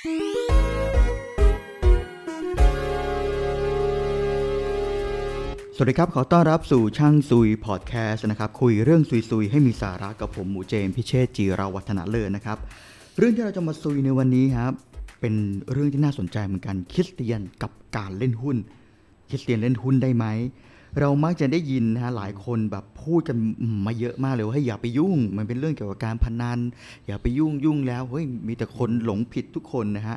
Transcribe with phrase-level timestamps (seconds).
[0.00, 0.08] สวั
[5.86, 12.58] สดีครับ ขอต้อนรับสู่ช่างซุยพอดแคสต์นะครับ คุยเรื่องซุยๆ ให้มีสาระกับผมหมูเจมพิเชษจีราวัฒนาเลิศนะครับ
[13.18, 14.72] เรื่องที่เราจะมาซุยในวันนี้ครับ
[15.20, 15.34] เป็น
[15.72, 18.56] เรื่องที่น่าสนใจเหมือนกันคริสเตียนกับการเล่นหุ้น
[19.28, 20.24] คริสเตียนเล่นหุ้นได้ไหม
[20.98, 23.36] เรามักจะได้ยินนะฮะหลายคนแบบพูดกัน
[23.86, 26.58] มาเยอะมากเลยว่าให้อย่าไปยุ่ง มันเป็นเรื่องเกี่ยวกับการพนัน
[27.06, 30.16] อย่าไปยุ่งยุ่งแล้วเฮ้ยมีแต่คนหลงผิดทุกคนนะฮะ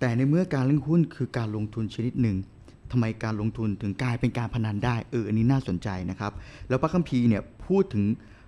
[0.00, 2.36] แต่ในเมื่อการเล่นหุ้นคือการลงทุนชนิดหนึ่ง
[2.90, 6.32] ทำไมการลงทุนถึงกลายเป็นการพนันได้เอออันนี้น่าสนใจนะครับ
[6.68, 8.04] แล้วพระคัมภีร์เนี่ยพูดถึง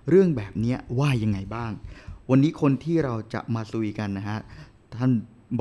[0.09, 1.71] เรื่องแบบนี้ว่ายังไงบ้าง
[2.29, 4.39] วันนี้คนที่เราจะมาซุยกันนะฮะ
[4.95, 5.11] ท่าน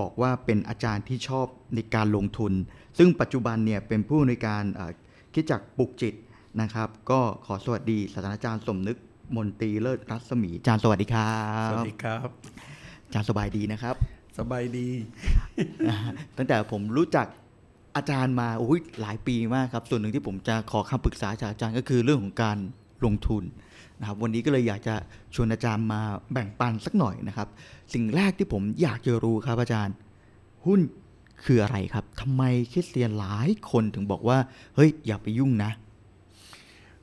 [0.00, 2.52] บอกว่าเป็นอาจารย์ที่ชอบในการลงทุน
[2.98, 4.64] ซึ่งปัจจุบันเนี่ยเป็นผู้ในการ
[5.34, 6.14] คิดจักรปลุกจิต
[6.60, 8.98] นะครับ ก็ขอสวัสดีศาสตราจารย์สมนึก
[9.36, 11.34] มนตรีเลิศรัศมีอาจารย์สวัสดีครั
[11.68, 12.28] บ สวัสดีครับ
[13.06, 13.94] อาจารย์สบายดีนะครับ
[14.38, 14.88] สบายดี
[15.88, 17.26] นะฮะตั้งแต่ผมรู้จัก
[17.96, 22.58] อาจารย์มาโอ้ยหลายปีมากครับ ส่วนหนึ่งที่ผมจะขอคำปรึกษาจากอาจารย์ก็คือเรื่องของการ
[23.04, 23.42] ลงทุน
[24.00, 24.94] นะครับ วันนี้ก็เลยอยากจะ
[25.34, 26.00] ชวนอาจารย์มา
[26.32, 27.48] แบ่งปันสักหน่อยนะครับ
[27.94, 29.94] สิ่งแรกที่ผมอยากจะรู้ครับอาจารย์
[30.66, 30.80] หุ้น
[31.44, 34.38] คืออะไรครับทำไมคริสเตียนหลายคนถึงบอกว่า
[34.76, 35.70] เฮ้ย อย่าไปยุ่งนะ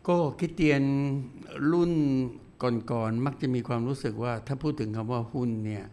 [0.07, 0.83] ก็คริดเตียน
[1.71, 1.91] รุ่น
[2.91, 5.85] ก่อนๆมักจะมีความรู้สึกว่า ถ้าพูดถึงคำว่าหุ้นเนี่ย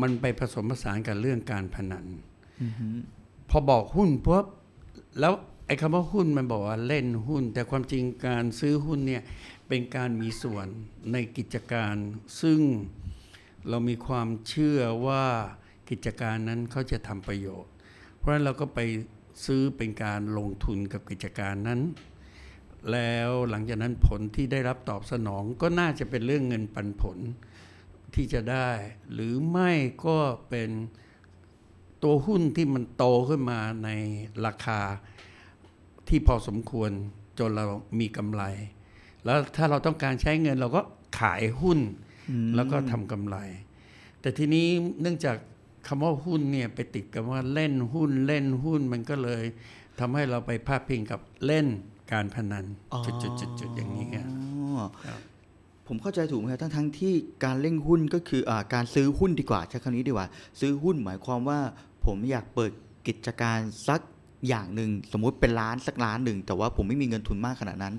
[0.00, 2.06] มันไปผสมผสานกับเรื่องการพนัน
[3.50, 4.46] พอบอกหุ้นปุ๊บ
[5.20, 5.34] แล้ว
[5.66, 9.22] ไอ้คำว่าหุ้นมันบอกว่าเล่นหุ้น แต่ความจริงการซื้อหุ้นเนี่ย
[9.68, 10.66] เป็นการมีส่วน
[11.12, 11.94] ในกิจการ
[12.40, 12.60] ซึ่ง
[13.68, 15.26] เรามีความเชื่อว่า
[15.90, 17.72] กิจการนั้นเขาจะทำประโยชน์
[18.16, 18.80] เพราะฉะนั้นเราก็ไป
[19.46, 21.80] ซื้อเป็นการลงทุนกับกิจการนั้น
[22.92, 27.18] แล้วหลังจากนั้นผลที่ได้รับตอบสนองก็น่าจะเป็นเรื่องเงินปันผล
[28.14, 28.68] ที่จะได้
[29.12, 29.70] หรือไม่
[30.06, 30.16] ก็
[30.48, 30.70] เป็น
[32.02, 33.90] ตัวหุ้นที่มันโตขึ้นมาใน
[34.46, 34.80] ราคา
[36.08, 36.90] ที่พอสมควร
[37.38, 37.64] จนเรา
[38.00, 38.42] มีกำไร
[39.24, 40.82] แล้วถ้าเราต้องการใช้เงินเราก็
[41.20, 41.78] ขายหุ้น
[42.56, 43.36] แล้วก็ทำกำไร
[44.20, 44.66] แต่ทีนี้
[45.00, 45.36] เนื่องจาก
[45.86, 49.42] คำว่าหุ้นเนี่ยไปติดกับว่าเล่นหุ้นเล่นหุ้นมันก็เลย
[50.00, 51.66] ทำให้เราไปพาดพิงกับเล่น
[52.12, 53.28] การพนันอ๋อจุ
[53.68, 54.36] ดๆๆๆอย่างนี้ครับอ๋
[54.80, 55.18] อครับ
[55.86, 57.14] ผมเข้าใจถูกไหมครับทั้งทั้งๆที่
[57.44, 60.26] การเล่นหุ้นก็คืออาการซื้อหุ้นดีกว่าใช้คำนี้ดีกว่า
[60.60, 61.58] ซื้อหุ้นหมายความว่า
[62.06, 62.72] ผมอยากเปิด
[63.06, 63.58] กิจการ
[63.88, 64.00] สัก
[64.48, 67.94] อย่างหนึ่งสมมุติเป็นร้านสักร้านหนึ่งแต่ว่าผมไม่มีเงินทุนมากขนาดนั้น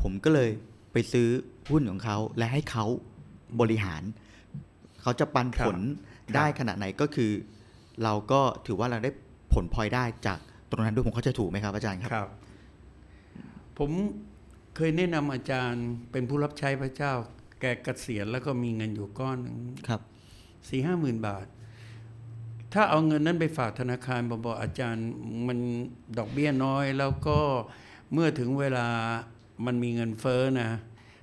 [0.00, 0.50] ผมก็เลย
[0.92, 1.28] ไปซื้อ
[1.70, 2.84] หุ้นของเขาและให้เขา
[3.60, 4.02] บริหาร
[5.02, 7.30] เขาจะปันผลครับ ได้ขนาดไหนก็คือ
[8.02, 9.10] เราก็ถือว่าเราได้
[9.52, 10.38] ผลพลอยได้จาก
[10.70, 12.28] ตรงนั้นด้วยผมเข้าใจถูกไหมครับอาจารย์ครับครับ
[13.78, 13.90] ผม
[14.76, 17.12] เคยแนะนำอาจารย์เป็นผู้รับใช้พระเจ้า
[17.60, 19.56] แกเกษียณแล้วก็มีเงินอยู่ก้อนหนึ่ง
[19.88, 20.00] ครับ
[20.68, 21.46] สี่ห้าหมื่นบาท
[22.72, 25.06] ถ้าเอาเงินนั้นไปฝากธนาคารบอกบอกอาจารย์
[25.48, 25.58] มัน
[26.18, 27.38] ดอกเบี้ยน้อย แล้วก็
[28.12, 28.88] เมื่อถึงเวลา
[29.66, 30.70] มันมีเงินเฟ้อนะ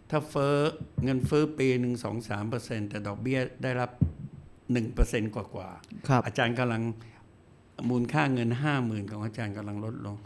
[0.10, 0.56] ถ้าเฟ้อ
[1.04, 3.90] เงินเฟ้อปีหนึ่งสองสามเปอร์เซ็นแต่ดอกเบี้ยได้รับ
[4.72, 6.84] หนึ่งเปอร์เซ็นกว่ากว่าๆครับอาจารย์กำลัง
[7.90, 10.18] มูลค่าเงินห้าหมื่นของอาจารย์กำลังลดลง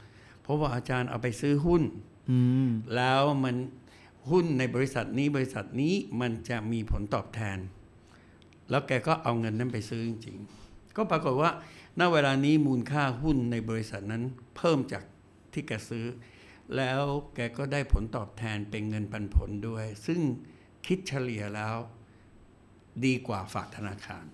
[0.42, 1.84] เพราะว่าอาจารย์เอาไปซื้อหุ้น
[2.30, 2.38] อื
[2.68, 3.56] มแล้วมัน
[4.30, 7.58] หุ้นในบริษัทนี้บริษัทนี้มันจะมีผลตอบแทน
[8.70, 11.52] แล้วแกก็เอาเงินนั้นไปซื้อจริงๆ ก็ปรากฏว่า
[12.00, 14.24] ณเวลานี้มูลค่าหุ้นในบริษัทนั้น
[14.58, 15.04] เพิ่มจาก
[15.54, 16.06] ที่แกซื้อ
[16.78, 17.02] แล้ว
[17.36, 20.20] แกก็ได้ผลตอบแทนเป็นเงินปันผลด้วย ซึ่ง
[20.86, 21.76] คิดเฉลี่ยแล้ว
[23.06, 24.26] ดีกว่าฝากธนาคาร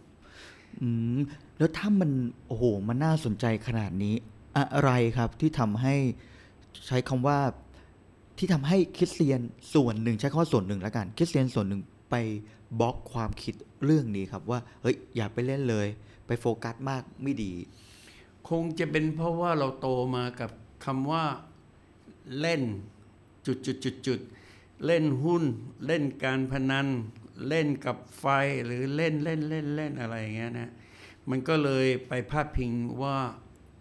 [0.82, 1.20] อืม
[1.58, 2.12] แล้วถ้ามัน
[2.48, 4.16] โอ้โหมันน่าสนใจขนาดนี้
[4.58, 5.96] อะไรครับที่ทำให้
[6.88, 7.40] ใช้คำว่า
[8.38, 9.42] ที่ทำให้คริสเตียน
[9.74, 12.16] ส่วนหนึ่งใช้คำว่าส่วนหนึ่งแล้วกันคริสเตียนส่วนหนึ่งไป
[12.80, 15.88] บล็อกความคิดเรื่องนี้ครับว่าเฮ้ยอย่าไปเล่นเลย
[16.28, 17.54] ไปโฟกัสมากไม่ดี
[18.50, 20.52] คงจะเป็นเพราะว่าเราโตมากับ
[20.86, 21.24] คำว่า
[22.40, 22.62] เล่น
[23.46, 24.20] จุดจุดจุดจุด
[24.86, 25.44] เล่นหุ้น
[25.88, 26.88] เล่นการพนัน
[27.48, 28.26] เล่นกับไฟ
[28.66, 30.72] หรือเล่นเล่นเล่นเล่นอะไรอย่างเงี้ยนะ
[31.30, 33.18] มันก็เลยไปพาดพิงว่า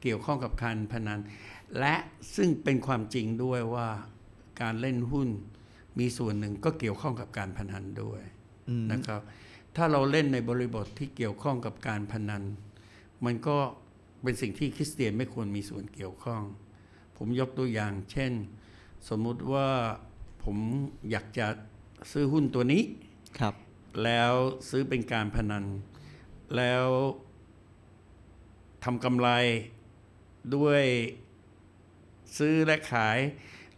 [0.03, 1.21] เกี่ยวข้องกับการพนัน
[1.79, 1.95] และ
[2.37, 3.89] ซึ่งเป็นความจริงด้วยว่า
[4.63, 5.29] การเล่นหุ้น
[5.99, 8.23] มีส่วนหนึ่งก็เกี่ยวข้องกับการพนันด้วย
[8.93, 9.21] นะครับ
[9.77, 12.43] ถ้าเราเล่นในบริบทที่เกี่ยวข้องกับการพนัน
[13.25, 13.57] มันก็
[14.23, 16.43] เป็นสิ่งที่คริสเตียนไม่ควรมีส่วนเกี่ยวข้อง
[17.17, 18.33] ผมยกตัวอย่าง เช่น
[19.09, 19.69] สมมุติว่า
[20.45, 20.57] ผม
[21.11, 21.47] อยากจะ
[22.13, 22.83] ซื้อหุ้นตัวนี้
[23.41, 23.55] ครับ
[24.05, 24.33] แล้ว
[24.69, 25.65] ซื้อเป็นการพนัน
[26.57, 26.85] แล้ว
[28.85, 29.29] ทำกำไร
[30.55, 30.83] ด้วย
[32.39, 33.19] ซื้อและขาย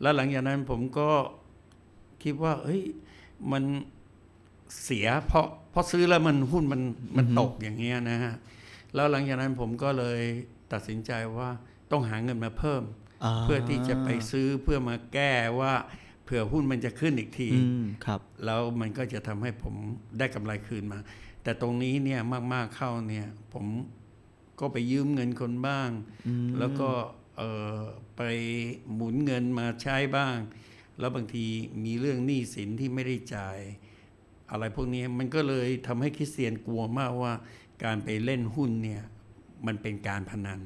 [0.00, 1.10] แล้วหลังจากนั้นผมก็
[2.22, 2.82] คิดว่า เฮ้ย
[3.52, 3.64] มัน
[4.82, 6.82] เสียเพราะเพราะซื้อแล้วมันหุ้นมัน
[7.16, 8.34] มันตกอย่างเงี้ยนะฮะ
[8.94, 10.20] แล้วหลังจากนั้นผมก็เลย
[10.72, 11.48] ตัดสินใจว่า
[11.90, 15.74] ต้องหาเงินมาเพิ่มาเพื่อที่จะไปซื้อเพื่อมาแก้ว่า
[16.28, 19.74] เผื่อหุ้นมันจะขึ้นอีกทีอืมครับแล้วมันก็จะทำให้ผม
[20.18, 20.98] ได้กำไรคืนมา
[21.42, 22.20] แต่ตรงนี้เนี่ย
[22.52, 23.66] มากๆเข้าเนี่ย ผม
[24.60, 25.90] ก็ไปยืมเงินคนบ้าง
[26.58, 26.90] แล้วก็
[27.36, 27.80] เอ่อ
[28.16, 28.22] ไป
[28.94, 30.36] หมุนเงินมาใช้บ้าง
[30.98, 31.46] แล้วบางที
[31.84, 33.58] มีเรื่องหนี้สินที่ไม่ได้จ่าย
[34.50, 37.32] อะไรพวกนี้มันก็เลยทำให้คริสเตียนกลัวมากว่า
[37.84, 39.02] การไปเล่นหุ้นเนี่ย
[39.66, 40.60] มันเป็นการพนัน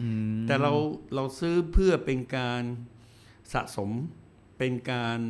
[0.00, 0.08] อื
[0.38, 0.72] มแต่เรา
[1.14, 2.62] เราซื้อเพื่อเป็นการ
[3.52, 3.90] สะสม
[4.58, 5.20] เป็นการ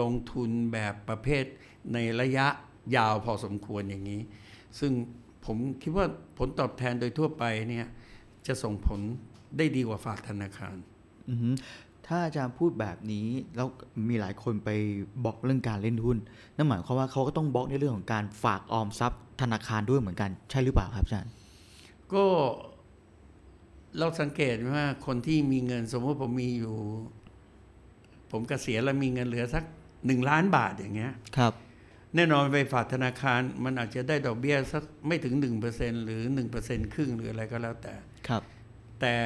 [0.00, 1.44] ลงทุนแบบประเภท
[1.92, 2.46] ในระยะ
[2.96, 4.20] ยาวพอสมควรอย่างนี้
[4.78, 4.92] ซึ่ง
[5.44, 6.06] ผมคิดว่า
[6.38, 7.86] ผลตอบแทนโดยทั่วไปเนี่ย
[8.46, 9.00] จะส่งผล
[9.56, 10.76] ได้ดีกว่าฝากธนาคาร
[11.28, 11.50] อือฮึ
[12.06, 13.26] ถ้าอาจารย์พูดแบบนี้
[13.56, 13.68] แล้ว
[14.08, 14.70] มีหลายคนไป
[15.24, 16.18] บล็อกเรื่องการเล่นหุ้น
[16.56, 21.32] นั่นหมายความว่าเขาก็ต้องบล็อกในเรื่องของการฝากออมทรัพย์ธนาคารด้วยเหมือนกันใช่หรือเปล่าครับอาจารย์
[22.12, 22.24] ก็
[23.98, 26.74] เราสังเกตว่าคนที่มีเงินสมมติผมมีอยู่
[28.32, 29.64] ผมเกษียณแล้วมีเงินเหลือสัก
[30.06, 31.52] หนึ่งล้านบาทอย่างเงี้ยครับ
[32.14, 37.94] แน่นอนไปฝากธนาคารมันอาจจะได้ดอกเบี้ยสักไม่ถึงหนึ่งเปอร์เซ็นหรือหนึ่งเปอร์เซ็นครึ่งหรืออะไรก็แล้วแต่
[38.28, 38.42] ครับ
[39.00, 39.16] แต่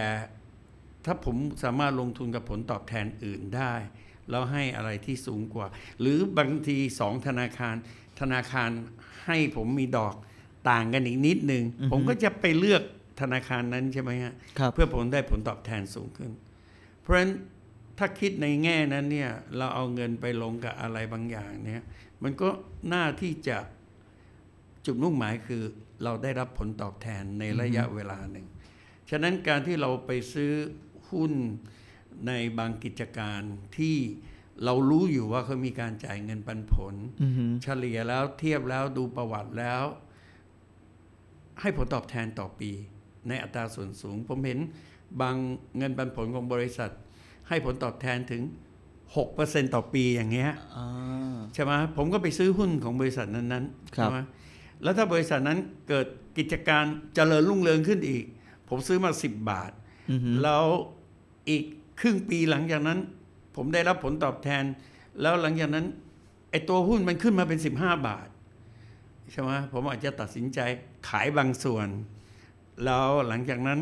[1.04, 3.74] ถ้าผมสามารถลงทุนกับผลตอบแทนอื่นได้
[4.30, 5.66] แล้วให้อะไรที่สูงกว่า
[6.00, 7.74] หรือบางทีสองธนาคาร
[8.20, 8.70] ธนาคาร
[9.24, 10.14] ให้ผมมีดอก
[10.70, 12.82] ต่างกันอีกนิดนึง ผมก็จะไปเลือก
[13.20, 16.30] ธนาคารนั้นใช่ไหมฮะครับเพื่อผมได้ผลตอบแทนสูงขึ้น
[17.00, 17.32] เพราะฉะนั้น
[17.98, 21.82] ถ้าคิดในแง่นั้นเนี่ยเราเอาเงินไปลงกับอะไรบางอย่างเนี่ย
[22.22, 22.48] มันก็
[22.92, 23.58] น่าที่จะ
[24.86, 25.62] จุดมุ่งหมายคือ
[26.04, 28.46] เราได้รับผลตอบแทนในระยะเวลาหนึ่ง
[29.10, 30.52] ฉะนั้นการที่เราไปซื้อ
[31.10, 31.32] หุ้น
[32.26, 33.40] ในบางกิจการ
[33.78, 33.96] ที่
[34.64, 39.82] เรารู้อยู่ว่าเขามีการจ่ายเงินปันผลอือฮึเฉลี่ยแล้วเทียบแล้วดูประวัติแล้ว
[41.60, 42.70] ให้ผลตอบแทนต่อปี
[43.28, 44.58] ในอัตราส่วนสูง ผมเห็น
[45.20, 45.36] บาง
[45.76, 46.90] เงินปันผลของบริษัท
[47.48, 48.42] ให้ผลตอบแทนถึง
[49.08, 54.18] 6%ต่อปีอย่างเงี้ยอ่าใช่ไหมผมก็ไปซื้อหุ้นของบริษัทนั้นๆครับใช่ไหม
[54.82, 55.58] แล้วถ้าบริษัทนั้น
[55.88, 56.06] เกิด
[56.38, 56.84] กิจการ
[57.14, 58.24] เจริญรุ่งเรืองขึ้นอีก
[58.68, 59.70] ผมซื้อมา 10 บาท
[60.10, 60.64] อือฮึแล้ว
[61.48, 61.64] อีก
[62.00, 62.98] ครึ่งปีหลังจากนั้น
[63.56, 64.64] ผมได้รับผลตอบแทน
[65.20, 65.86] แล้วหลังจากนั้น
[66.50, 68.28] ไอ้ตัวหุ้นมันขึ้นมาเป็น 15 บาท
[69.30, 70.58] ใช่ไหมผมอาจจะตัดสินใจ
[71.08, 71.88] ขายบางส่วน
[72.84, 73.80] แล้วหลังจากนั้น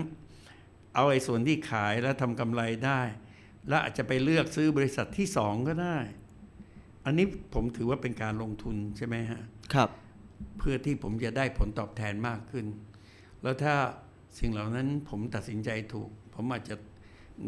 [0.94, 3.00] เอาไอ้ส่วนที่ขายแล้วทำกำไรได้
[3.68, 5.96] แล้วอาจจะไปเลือกซื้อบริษัทที่สองก็ได้
[7.04, 9.42] อันนี้ผมถือว่าเป็นการลงทุนใช่ไหมฮะ
[9.74, 9.90] ครับ
[10.58, 12.66] เพื่อที่ผมจะได้ผลตอบแทนมากขึ้น
[13.42, 13.74] แล้วถ้า
[14.38, 16.76] สิ่งเหล่านั้นผมตัดสินใจถูก ผมอาจจะ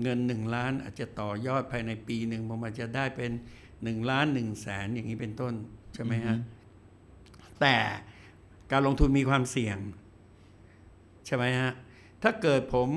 [0.03, 3.31] เงินหนึ่งล้าน อาจจะต่อยอดภายในปีหนึ่งผมอาจจะได้เป็น
[3.83, 5.55] หนึ่งล้านหนึ่งแสนอย่างนี้เป็นต้น
[5.95, 6.37] ใช่ไหมฮะ
[7.61, 7.77] แต่
[8.73, 9.79] การลงทุนมีความเสี่ยง
[11.27, 11.73] ใช่ไหมฮะ
[12.23, 12.89] ถ้าเกิดผม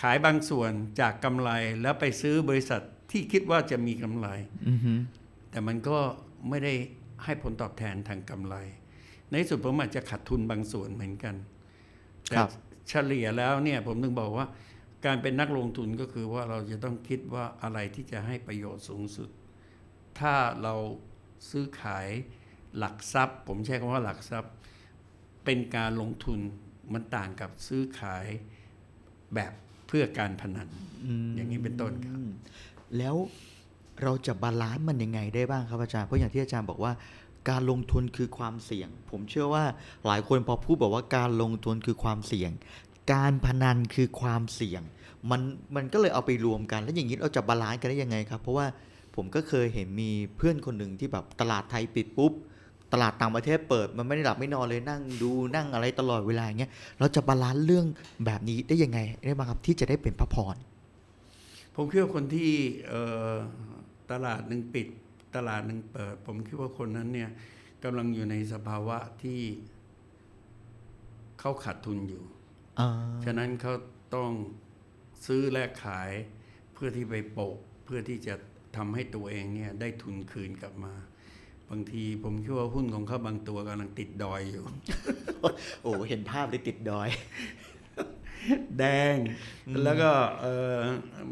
[0.00, 0.70] ขายบางส่วน
[1.00, 1.50] จากกำไร
[1.82, 4.28] แล้วไปซื้อบริษัทที่คิดว่าจะมีกำไร
[4.68, 4.92] อือฮึ
[5.50, 5.98] แต่มันก็
[6.48, 6.74] ไม่ได้
[7.24, 8.56] ให้ผลตอบแทนทางกำไร
[9.30, 11.34] ในที่สุดผมอาจจะขาดทุนบางส่วนเหมือนกัน
[12.28, 12.48] แต่ครับ
[12.88, 14.46] เฉลี่ยแล้วเนี่ยผมถึงบอกว่า
[15.06, 19.28] การเป็นนักลงทุนก็คือว่าเราจะต้องคิดว่าอะไรที่จะให้ประโยชน์สูงสุด
[20.18, 20.74] ถ้าเรา
[21.50, 22.08] ซื้อขาย
[22.78, 24.52] หลักทรัพย์ ผมใช้คำว่าหลักทรัพย์
[25.44, 26.40] เป็นการลงทุน
[26.92, 28.26] มันต่างกับซื้อขาย
[29.34, 29.52] แบบ
[29.86, 30.68] เพื่อการพนัน
[31.36, 32.30] อย่างนี้เป็นต้นครับอืม
[32.98, 33.16] แล้ว
[34.02, 36.92] เราจะ balance มันยังไงได้บ้างครับอาจารย์เพราะอย่างที่อาจารย์บอกว่า
[37.50, 39.64] การลงทุนคือความเสี่ยง ผมเชื่อว่า
[40.06, 42.50] หลายคนพอพูดบอกว่าการลงทุนคือความเสี่ยง
[43.12, 44.82] การพนันคือความเสี่ยง
[45.30, 45.40] มัน
[45.76, 48.66] มันก็เลยเอาไปรวมกัน แล้วอย่างนี้เราจะ balance กันได้ยังไงครับ เพราะว่า
[49.16, 52.32] ผมก็เคยเห็นมีเพื่อนคนหนึ่งที่แบบตลาดไทยปิดปุ๊บ
[52.94, 57.86] ตลาดต่างประเทศเปิด มันไม่ได้หลับไม่นอนเลยนั่งดูนั่งอะไรตลอดเวลาอย่างเงี้ยเราจะ balance เรื่อง
[58.26, 60.56] แบบนี้ได้ยังไงได้บ้างครับที่จะได้เป็นพระพร
[61.76, 62.50] ผมคิดว่าคนที่
[62.88, 63.32] เอ่อ
[64.12, 64.86] ตลาดหนึ่งปิด
[65.36, 67.30] ตลาดหนึ่งเปิด ผมคิดว่าคนนั้นเนี่ย
[67.84, 69.40] กำลังอยู่ในสภาวะที่
[71.40, 72.24] เขาขาดทุนอยู่
[72.80, 72.88] อ่า
[73.24, 73.74] ฉะนั้นเขา
[74.14, 74.30] ต้อง
[75.26, 76.10] ซื้อและขาย
[76.72, 78.34] เพื่อที่ไปโปะเพื่อที่จะ
[78.76, 84.64] ทำให้ตัวเองเนี่ยได้ทุนคืนกลับมาบางทีผมคิดว่าหุ้นของเขาบางตัวกำลังติดดอยอยู่
[85.82, 87.08] โอ้เห็นภาพเลยติดดอย
[88.78, 89.16] แดง
[89.84, 90.80] แล้วก็เอ่อ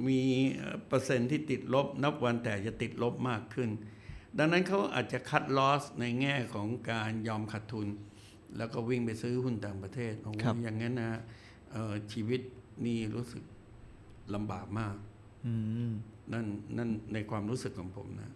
[0.07, 0.21] มี
[0.89, 3.71] เปอร์เซ็นต์ที่ติดลบ นับวันแต่จะติดลบมากขึ้น
[4.39, 7.89] ดังนั้นเขาอาจจะคัดลอสในแง่ของการยอมขาดทุน
[8.57, 11.21] แล้วก็วิ่งไปซื้อหุ้นต่างประเทศโอ้โหครับอย่างนั้นนะ
[11.73, 12.41] เอ่อชีวิต
[12.87, 13.43] นี่รู้สึก
[14.35, 14.95] ลำบากมาก
[15.47, 15.55] อื
[15.89, 15.93] ม
[16.33, 16.47] นั่น
[16.79, 18.33] นั่นในความรู้สึกของผมนะ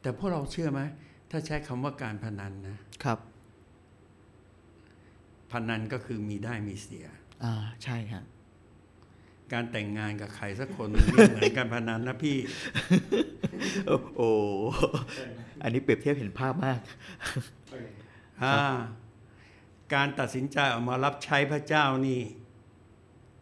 [0.00, 0.80] แต่พวกเราเชื่อไหม
[1.30, 3.18] ถ้าใช้คำว่าการพนันนะครับ
[5.52, 7.06] พนันก็คือมีได้มีเสีย
[7.44, 7.54] อ่า
[7.84, 8.24] ใช่ฮะ
[9.52, 12.36] การแต่งงานกับใครสักคนหนึ่งนี่เหมือนการพนันนะพี่
[13.88, 14.20] โอ้โห
[15.62, 16.80] อันนี้เปรียบเทียบเห็นภาพมาก
[18.42, 18.56] อ่า
[19.94, 22.20] การตัดสินใจออกมารับใช้พระเจ้านี่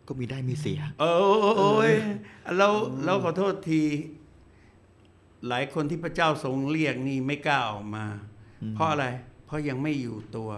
[0.07, 1.15] ก็มีได้มีเสีย เออ
[1.59, 1.93] โอ้ย
[2.59, 2.69] เรา
[3.05, 3.83] เราขอโทษที
[5.49, 8.05] หลายคนที่พระเจ้าทรงเรียกนี่ไม่กล้าออกมา
[8.75, 9.07] เพราะอะไร
[9.47, 10.51] เพราะยังไม่อยู่ตัว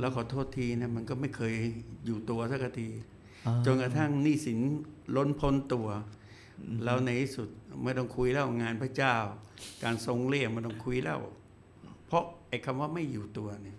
[0.00, 1.54] แล้วขอโทษทีนะมันก็ไม่เคย
[2.06, 2.88] อยู่ตัวสักที
[3.46, 4.58] อ่าจนกระทั่งหนี้สิน
[5.16, 5.88] ล้นพ้นตัว
[6.84, 7.48] แล้วในที่สุด
[7.82, 9.14] ไม่ต้องคุยแล้วงานพระเจ้า
[9.82, 11.18] การทรงเรียกไม่ต้องคุยแล้ว
[12.06, 13.78] เพราะไอ้คำว่าไม่อยู่ตัวเนี่ย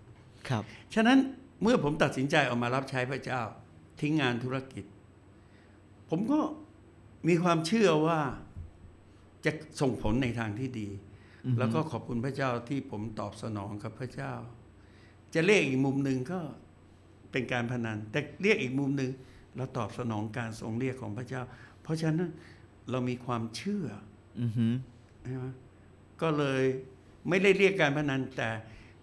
[0.50, 1.17] ครับ ฉะนั้น
[1.62, 3.41] เมื่อผมตัดสินใจออกมารับใช้พระเจ้า
[4.00, 4.85] ทิ้งงานธุรกิจ
[6.09, 6.39] ผมก็
[7.27, 8.19] มีความเชื่อว่า
[9.45, 10.87] จะส่งผลในทางที่ดี
[11.57, 14.33] แล้วก็ขอบคุณพระเจ้าที่ผมตอบสนองกับพระเจ้า
[15.33, 16.39] จะเรียกอีกมุมหนึ่งก็
[17.31, 19.11] เป็นการพนัน แต่เรียกอีกมุมหนึ่ง
[19.55, 21.41] เราตอบสนองการทรงเรียกของพระเจ้า
[21.81, 22.31] เพราะฉะนั้น
[22.89, 23.87] เรามีความเชื่อ
[24.41, 24.73] อือหือ
[25.23, 25.47] ใช่ไหม
[26.21, 26.63] ก็เลย
[27.29, 28.49] ไม่ได้เรียกการพนันแต่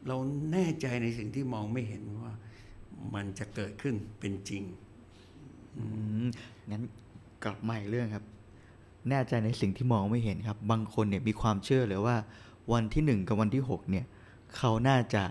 [0.07, 0.17] เรา
[0.53, 2.33] แน่ใจในสิ่งที่มองไม่เห็นว่า
[3.15, 4.63] มันจะเกิดขึ้นเป็นจริง
[5.77, 5.85] อื
[6.25, 6.27] ม
[6.71, 6.85] งั้น
[7.45, 8.25] กลับมาอีกเรื่องครับ
[9.11, 12.17] แน่ใจในสิ่งที่มองไม่เห็นครับ บางคนเนี่ยมีความเชื่อเลยว่า
[12.73, 14.05] วันที่หนึ่งกับวันที่หกเนี่ย
[14.57, 15.23] เขาน่าจะ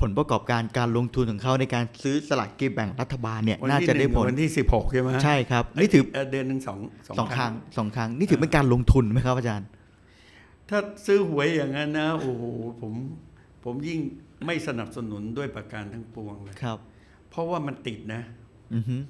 [0.00, 6.78] ผลประกอบการการลงทุนของเขาในการซื้อสลากกินแบ่งรัฐบาลเนี่ยวันน่าที่จะหได้นึ่งผกับลวันที่สิบหกใช่ไหมใช่ครับ นี่ถือเเดือนหนึ่งสอง
[7.18, 9.68] สองครั้งสองครั้ง นี่ถือเป็นการลงทุนไหมครับอาจารย์
[10.68, 12.44] ถ้าซื้อหวยอย่างนั้นนะ โอ้โห
[12.80, 12.92] ผม
[13.64, 14.00] ผมยิ่ง
[14.46, 16.78] ไม่สนับสนุนด้วยประการทั้งปวงเลยครับ
[17.30, 18.22] เพราะว่ามันติดนะ
[18.74, 19.00] อือหือ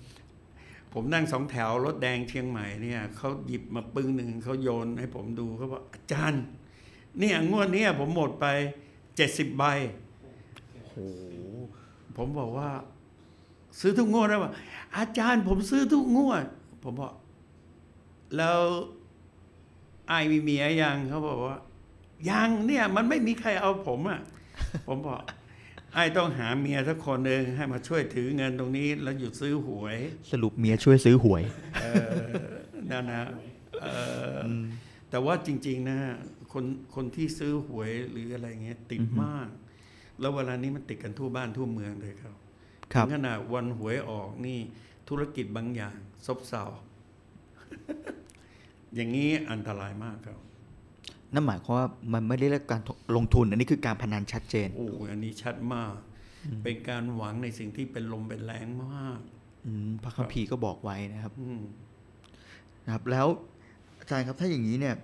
[0.92, 6.44] ผมนั่งสองแถวรถแดงเชียงใหม่เนี่ยเขาหยิบมาปึ้งหนึ่งเขาโยนให้ผมดูเขาบอกอาจารย์
[7.18, 8.46] เนี่ยงวดนี้ผมหมดไป
[9.16, 9.64] เจ็ดสิบใบ
[10.72, 10.94] โอ้โห
[12.16, 12.70] ผมบอกว่า
[13.80, 14.52] ซื้อทุกงวดได้ป่ะ
[14.96, 16.44] อาจารย์ผมซื้อทุกงวด
[16.82, 17.14] ผมบอก
[18.36, 18.60] แล้ว
[20.08, 21.56] ไอายมีเมียยังเขาบอกว่า
[22.30, 24.20] ยังเนี่ย มันไม่มีใครเอาผมอะ
[24.86, 25.18] ผมบอก
[25.94, 29.96] ไอายต้องหาเมียสักคนหนึ่งให้มาช่วยถือเงินตรงนี้ แล้วหยุดซื้อหวย
[30.30, 31.42] สรุปเมียช่วยซื้อหวย
[31.82, 32.24] เออ
[32.90, 33.24] นั่นนะ
[33.82, 33.86] เอ
[34.36, 34.52] ออ
[35.10, 35.98] แต่ว่าจริง ๆ นะ
[36.52, 39.48] คนคนที่ซื้อหวยหรืออะไรเงี้ยติดมาก
[40.20, 42.34] แล้วเวลานี้มันติดกันทั่วบ้านทั่วเมืองเลยครับ
[42.92, 44.58] ครับถึงขนาดวันหวยออกนี่
[45.08, 46.64] ธุรกิจบางอย่างซบเซา
[48.94, 50.38] อย่างนี้อันตรายมากครับ
[51.34, 52.80] นั่นหมายความว่ามันไม่ได้เรียกการ
[53.16, 55.92] ลงทุน อันนี้คือการพนันชัดเจน โอ้อันนี้ชัดมาก
[56.64, 59.18] เป็นการหวังในสิ่งที่เป็นลมเป็นแรงมาก
[59.66, 61.60] อืมพระคัมภีร์ก็บอกไว้นะครับอืม
[62.84, 63.26] นะครับ แล้ว
[64.00, 64.94] อาจารย์ครับถ้าอย่างนี้เนี่ย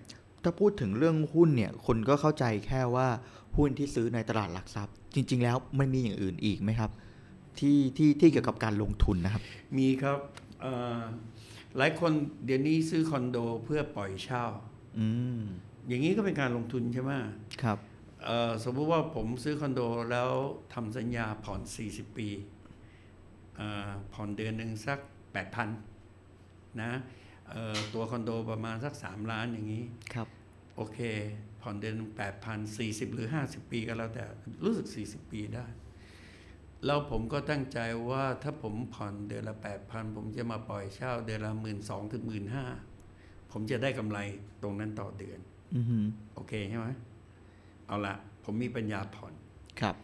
[0.42, 3.08] ถ้าพูดถึงเรื่องหุ้นเนี่ย คนก็เข้าใจแค่ว่า
[3.56, 6.90] หุ้นที่ซื้อในตลาดหลักทรัพย์ จริง ๆ แล้วมันมีอย่างอื่นอีกไหมครับ
[7.58, 9.42] ที่ที่ที่เกี่ยวกับการลงทุนนะครับ
[9.78, 10.18] มีครับ
[10.60, 11.00] เอ่อ
[11.76, 12.12] หลายคน
[12.44, 14.44] เดี๋ยวนี้ซื้อคอนโดเพื่อปล่อยเช่า
[15.86, 17.12] อืมอย่างนี้ก็เป็นการลงทุนใช่ไหม
[17.62, 17.78] ครับ
[18.24, 20.30] เอ่อสมมติว่าผมซื้อคอนโดแล้ว
[20.74, 22.28] ทำสัญญาผ่อน 40 ปี
[23.56, 24.98] เอ่อผ่อนเดือนหนึ่งสัก
[26.14, 26.92] 8,000นะ
[27.50, 30.28] เอ่อตัวคอนโดประมาณสัก 3 ล้านอย่างนี้ครับ
[30.76, 30.98] โอเค
[31.62, 32.12] ผ่อนเดือนหนึ่ง
[32.44, 34.24] 8,000 40 หรือ 50 ปีก็แล้วแต่
[34.64, 35.66] รู้สึก 40 ปีได้
[36.84, 37.78] แล้วผมก็ตั้งใจ
[38.10, 41.78] ว่าถ้าผมผ่อนเดือนละ 8,000 ผมจะมาปล่อยเช่าเดือนละ 1 2ื่น
[42.12, 42.64] ถึงหมื่นห้า
[43.52, 44.18] ผมจะได้กำไร
[44.62, 45.55] ตรงนั้นต่อเดือนอือหือ
[46.34, 46.88] โอเคใช่ไหม
[47.86, 49.32] เอาละผมมีปัญญาผ่อน
[49.80, 49.94] ครับ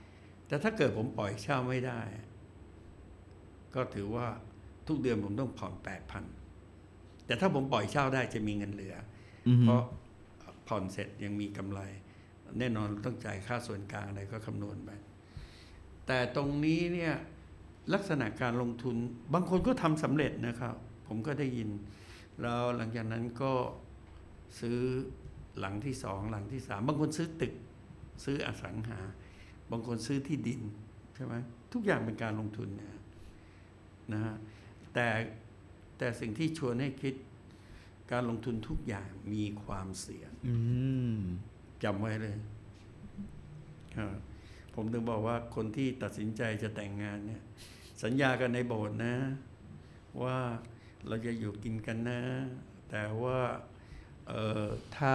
[0.46, 2.00] แต่ถ้าเกิดผมปล่อยเช่าไม่ได้
[3.74, 4.26] ก็ถือว่า
[4.86, 6.24] ทุกเดือนผมต้องผ่อนแปดพัน
[7.26, 8.94] แต่ถ้าผมปล่อยเช่าได้จะมีเงินเหลือ
[9.48, 9.82] ออฮึเพราะ
[10.68, 11.80] ผ่อนเสร็จยังมีกำไร
[12.58, 14.90] แน่นอนต้องจ่ายค่าส่วนกลางอะไรก็คำนวณไป
[16.06, 17.14] แต่ตรงนี้เนี่ย
[17.94, 18.96] ลักษณะการลงทุน
[19.34, 20.74] บางคนก็ทำสำเร็จนะครับ
[21.06, 21.70] ผมก็ได้ยิน
[22.40, 23.52] แล้วหลังจากนั้นก็
[24.60, 24.78] ซื้อ
[25.60, 27.54] หลังที่สองหลังที่สามบางคนซื้อตึก
[28.24, 29.00] ซื้ออสังหา
[29.70, 30.60] บางคนซื้อที่ดิน
[31.14, 31.34] ใช่ไหม
[31.72, 33.00] ทุกอย่างเป็นการลงทุนนะ
[34.12, 34.34] นะฮะ
[34.94, 35.08] แต่
[35.98, 37.14] แต่สิ่งที่ชวนให้คิด
[38.12, 40.54] การลงทุนทุกอย่างมีความเสี่ยงอื
[41.16, 41.18] ม
[41.82, 42.36] จำไว้เลย
[43.96, 44.08] ครับ
[44.74, 47.42] ผมถึงบอกว่าคนที่ตัดสินใจจะแต่งงานเนี่ย
[48.02, 49.14] สัญญากันในโบสถ์นะ
[50.22, 50.38] ว่า
[51.06, 52.20] เราจะอยู่กินกันนะ
[52.90, 53.71] แต่ว่าเอ่อ
[54.96, 55.12] ถ้า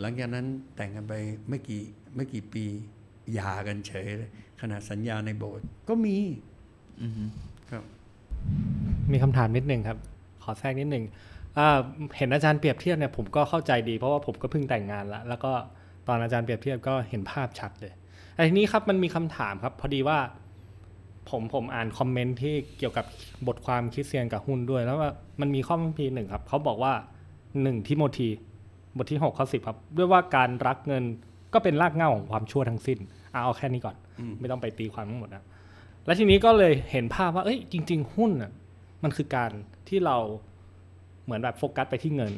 [0.00, 1.14] หลังจากนั้นแต่งกันไป
[1.48, 1.82] ไม่กี่
[2.16, 2.64] ไม่กี่ปี
[3.32, 4.30] หย่ากันเฉยเลย
[4.60, 6.16] ขณะสัญญาในโบสถ์ก็มี
[7.02, 7.28] อือหือ
[7.70, 7.84] ครับ
[9.12, 9.98] มีคำถามนิดนึงครับ
[10.42, 11.04] ขอแทรกนิดนึง
[11.58, 11.78] อ่า
[12.16, 15.52] เห็นอาจารย์เปรียบเทียบเนี่ยผมก็เข้าใจดีเพราะว่าผมก็เพิ่งแต่งงานแล้วแล้วก็
[16.08, 17.92] ตอนอาจารย์เปรียบเทียบก็เห็นภาพชัดเลย
[18.34, 20.18] แต่ทีนี้ครับมันมีคำถามครับ พอดีว่า
[21.30, 23.06] ผมผมอ่านคอมเมนต์ที่เกี่ยวกับ
[23.46, 26.92] บทความคริสเตียนกับหุ้นด้วย แล้วว่ามันมีข้อพังพีหนึ่งครับเขาบอกว่า
[27.62, 28.28] หนึ่งทิโมธี
[28.96, 31.04] บทที่หกข้อสิบครับ ด้วยว่าการรักเงิน
[31.54, 32.98] ก็เป็นรากเหง้าของความชั่วทั้งสิ้น
[33.30, 33.96] เอาเอาแค่นี้ก่อน
[34.40, 35.44] ไม่ต้องไปตีความทั้งหมดนะ
[36.06, 38.52] แล้วทีนี้ก็เลยเห็นภาพว่าเอ้ยจริง ๆ หุ้นอะ
[39.02, 39.50] มันคือการ
[39.88, 40.16] ที่เรา
[41.24, 42.32] เหมือนแบบโฟกัสไปที่เงิน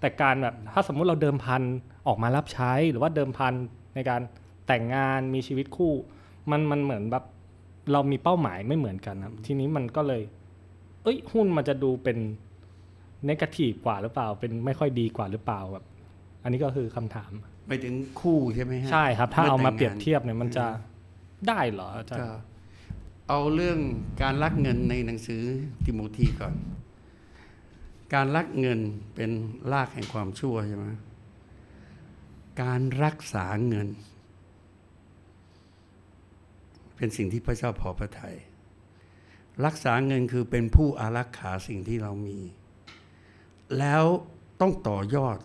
[0.00, 1.62] แต่การแบบถ้าสมมุติเราเดิมพัน
[2.06, 3.54] ออกมารับใช้หรือว่าเดิมพัน
[3.94, 4.20] ในการ
[4.66, 5.92] แต่งงานมีชีวิตคู่
[6.50, 7.24] มันมันเหมือนแบบ
[7.92, 10.22] เรามีเป้าหมายไม่เหมือนกันครับทีนี้มันก็เลย
[11.02, 12.18] เอ้ยหุ้นมันจะดูเป็น
[13.28, 15.84] นกาทีฟกว่าหรือเปล่า เป็นไม่ค่อยดีกว่าหรือเปล่าแบบ
[16.42, 17.32] อันนี้ก็คือคำถาม
[17.68, 20.66] ไปถึงคู่ใช่ไหมฮะใช่ครับ ถ้าเอามาแต่งงนเปรียบเทียบเนี่ยมันจะ
[21.48, 22.40] ได้เหรออาจารก็ย์
[23.28, 23.78] เอาเรื่อง
[24.22, 25.42] การลักเงินในหนังสือ
[25.84, 26.54] ติโมธีก่อน
[28.14, 28.80] การลักเงิน
[29.14, 29.30] เป็น
[29.72, 30.86] รากแห่งความชั่วใช่ไหม
[32.62, 33.88] การรักษาเงิน
[36.96, 38.36] เป็นสิ่งที่พระเจ้าพอพระทยัย
[39.64, 42.38] รักษาเงินคือเป็นผู้อารักขาสิ่งที่เรามี
[43.78, 44.04] แล้ว
[44.60, 45.38] ต้องต่อยอด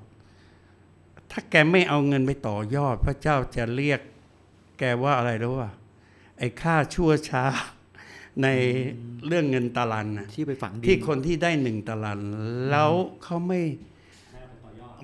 [1.31, 4.01] ถ้าแกไม่เอาเงินไปต่อยอด พระเจ้าจะเรียก
[4.79, 5.71] แกว่าอะไรรู้ป่ะ
[6.37, 7.45] ไอ้ค่าชั่วช้า
[8.43, 8.47] ใน
[9.27, 12.19] เรื่องเงินตาลันนะที่ไปฝังดินที่คนที่ได้หนึ่งตาลัน
[12.69, 12.91] แล้ว
[13.23, 13.61] เขาไม่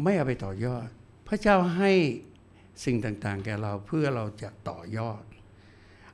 [0.03, 0.87] ไม่เอาไปต่อยอด
[1.27, 1.91] พระเจ้าให้
[2.85, 5.23] สิ่งต่างๆ แก่เราเพื่อเราจะต่อยอด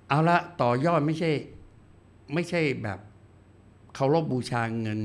[0.08, 1.32] เอาละต่อยอดไม่ใช่
[2.34, 3.00] ไม่ใช่แบบ
[3.96, 5.02] เคารพบูชาเงิน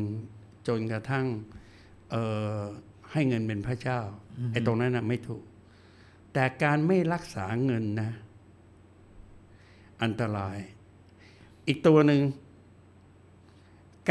[0.68, 1.54] จนกระทั่งเอ่อ
[3.12, 4.00] ให้เงินเป็นพระเจ้า
[4.52, 5.44] ไอ้ตรงนั้นนะไม่ถูก
[6.32, 8.10] แต่การไม่รักษาเงินนะ
[10.02, 10.56] อันตราย
[11.66, 12.22] อีกตัวหนึ่ง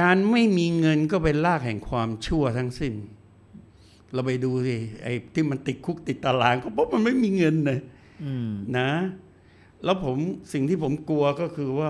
[0.02, 2.94] การไม่มีเงินก็เป็นรากแห่งความชั่วทั้งสิ้น
[4.14, 7.80] เราไปดูสิไอ้ที่มันติดคุกติดตารางก็เพราะมันไม่มีเงินนะ
[8.24, 8.90] อืมนะ
[9.84, 10.18] แล้วผม
[10.54, 11.90] สิ่งที่ผมกลัวก็คือว่า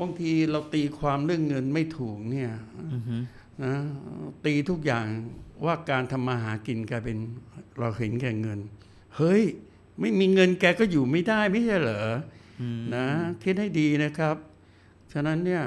[0.00, 2.50] บางทีเราตีความเรื่องเงินไม่ถูกเนี่ย
[2.92, 3.16] อือฮึ
[3.64, 3.74] นะ
[4.44, 5.06] ตีทุกอย่าง
[5.64, 7.16] ว่าการทำมาหากินกลายเป็น
[7.78, 8.58] เราเห็นแก่เงิน
[9.16, 9.42] เฮ้ย
[10.00, 12.06] ไม่มีเงินแกก็อยู่ไม่ได้ไม่ใช่เหรอ
[12.60, 13.06] อืมนะ
[13.42, 14.36] คิดให้ดีนะครับ
[15.12, 15.62] ฉะนั้นเนี่ย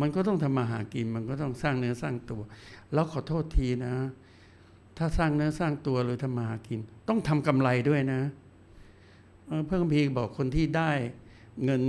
[0.00, 2.42] มันก็ต้องทำมาหากินมันก็ต้องสร้างเนื้อสร้างตัว
[2.92, 3.94] แล้วขอโทษทีนะ
[4.98, 8.20] ถ้าสร้างเนื้อสร้างตัวหรือทำมาหากิน ต้องทำกำไรด้วยนะ
[9.46, 10.90] เออเพิ่งพีร์บอกคนที่ได้
[11.64, 11.82] เงิน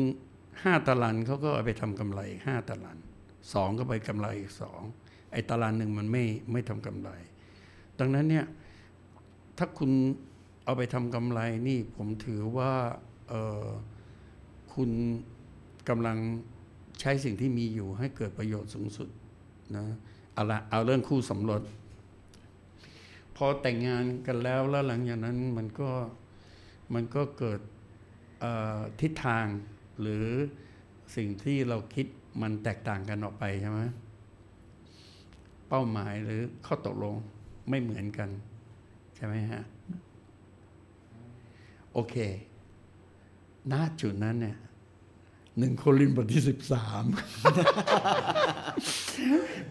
[0.63, 2.97] ห้าตลันเขาก็เอาไปทำกำไรห้าตลัน
[3.53, 4.81] สองก็ไปกำไรอีกสอง
[5.31, 7.09] ไอ้ตลันหนึ่งมันไม่ไม่ทำกำไร
[7.99, 8.45] ดังนั้นเนี่ย
[9.57, 9.91] ถ้าคุณ
[10.65, 12.71] เอาไปทำกำไรนี่ผมถือว่า
[14.73, 14.89] คุณ
[15.89, 16.17] กำลัง
[16.99, 19.09] ใช้สิ่งที่มีอยู่ให้เกิดประโยชน์สูงสุด
[19.75, 19.85] นะ
[20.33, 21.61] เอาละเอาเรื่องคู่สมรส
[23.35, 25.89] พอแต่งงานกันแล้วแล้วหลังจากนั้นมันก็
[26.93, 27.59] มันก็เกิด
[29.01, 29.45] ทิศทาง
[30.01, 30.25] หรือ
[31.15, 32.07] สิ่งที่เราคิด
[32.41, 33.79] มันแตกต่างกันออกไปใช่ไหม
[35.69, 37.15] เป้าหมายหรือข้อตกลง
[37.69, 38.29] ไม่เหมือนกัน
[39.15, 39.63] ใช่ไหมฮะ
[41.93, 42.15] โอเค
[43.71, 44.57] ณจุดนั้นเนี่ย
[45.57, 47.03] หนึ่งโครินธ์บทที่สิบสาม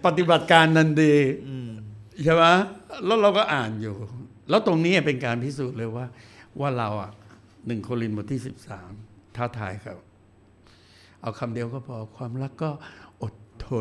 [0.04, 1.14] ปฏิบัติการนันดี
[2.22, 2.44] ใช่ไหม
[3.04, 3.94] แล้วเราก็อ่านอยู่
[4.48, 6.06] แล้วตรงนี้เป็นการพิสูจน์เลยว่า
[6.60, 7.10] ว่าเราอะ
[7.66, 8.90] หนึ่งโครินธ์บทที่สิบสาม
[9.36, 9.98] ท้าทายครับ
[11.20, 13.07] เอาคำเดียวก็พอความรักก็อดท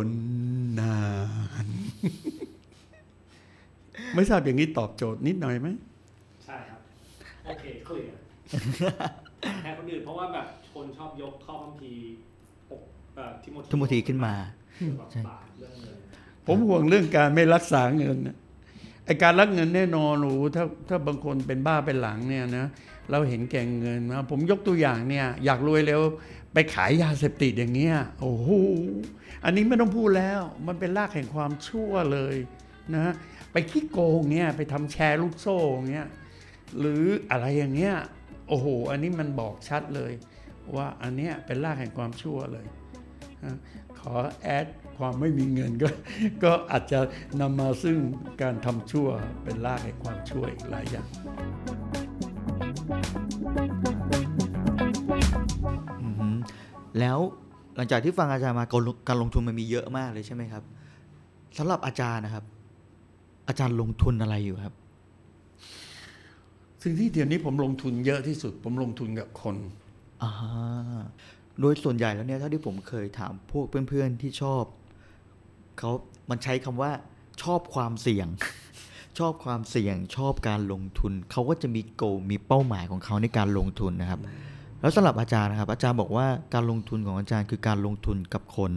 [0.06, 0.08] น
[0.80, 0.98] นา
[1.66, 1.68] น
[4.16, 5.68] ไม่ทราบอย่างนี้ตอบโจทย์นิดหน่อยไหม
[6.46, 6.80] ใช่ครับ
[7.46, 8.20] โอเคเคลียร์
[9.62, 12.04] แทนคนอื่นเพราะว่าแบบคนชอบยกข้อคัมภีร์
[12.70, 12.82] ปก
[13.16, 14.34] เอ่อทิโมธีทิโมธีขึ้นมา
[14.98, 15.98] แบบใช่บาปเรื่องเงิน
[16.48, 18.38] ผมห่วงเรื่องการไม่รักษาเงินนะ
[19.06, 22.66] ไอการรักเงินแน่นอนหนูถ้าถ้าบางคนเป็นบ้าเป็นหลังเนี่ยนะ
[23.12, 26.02] เราเห็นแก่เงินนะผมยกตัวอย่างเนี่ย อยากรวยเร็ว
[26.54, 28.50] ไปขายยาเสพติดอย่างเงี้ยโอ้โห
[29.44, 32.36] อันนี้ไม่ต้องพูดแล้ว มันเป็นรากแห่งความชั่วเลย
[32.96, 33.14] นะ
[33.52, 35.58] ไปขี้โกงเนี่ยไปทำแชร์ลูกโซ่
[35.92, 36.08] เงี้ย
[36.80, 37.96] หรืออะไรอย่างเงี้ย
[38.48, 40.12] โอ้โหอันนี้มันบอกชัดเลย
[40.76, 42.66] ว่าอันเนี้ยเป็นรากแห่งความชั่วเลย
[44.00, 45.90] ขอแอดความไม่มีเงินก็
[46.44, 47.00] ก็อาจจะ
[47.42, 47.98] นำมาซึ่ง
[48.42, 49.08] การทำชั่ว
[49.44, 51.08] เป็นรากแห่งความชั่วอีกหลายอย่าง
[57.00, 57.20] แล้ว
[57.76, 60.64] หลังจากที่ฟังอาจารย์มาการลงการลงทุนมันมีเยอะมากเลยใช่ไหมครับ
[61.58, 62.44] สำหรับอาจารย์นะครับ
[63.48, 64.74] อาจารย์ลงทุนอะไรอยู่ครับ
[66.84, 69.56] สิ่งที่เดี๋ยวนี้ผมลงทุนเยอะที่สุด ผมลงทุนกับคน
[70.24, 70.32] อ่า
[71.60, 74.64] โดยส่วนใหญ่แล้วเนี่ยเท่าที่ผมเคยถามพวกเพื่อนๆที่ชอบ
[75.78, 75.92] เขา
[76.30, 76.92] มันใช้คำว่า
[77.44, 78.28] ชอบความเสี่ยง
[79.20, 84.20] ชอบความเสี่ยงชอบการลงทุน เขาก็จะมีโกมีเป้าหมายของเขาในการลงทุนนะครับ
[84.88, 88.72] แล้วแล้วสำหรับอาจารย์นะครับ อาจารย์บอกว่าการลงทุนของอาจารย์คือการลงทุนกับคน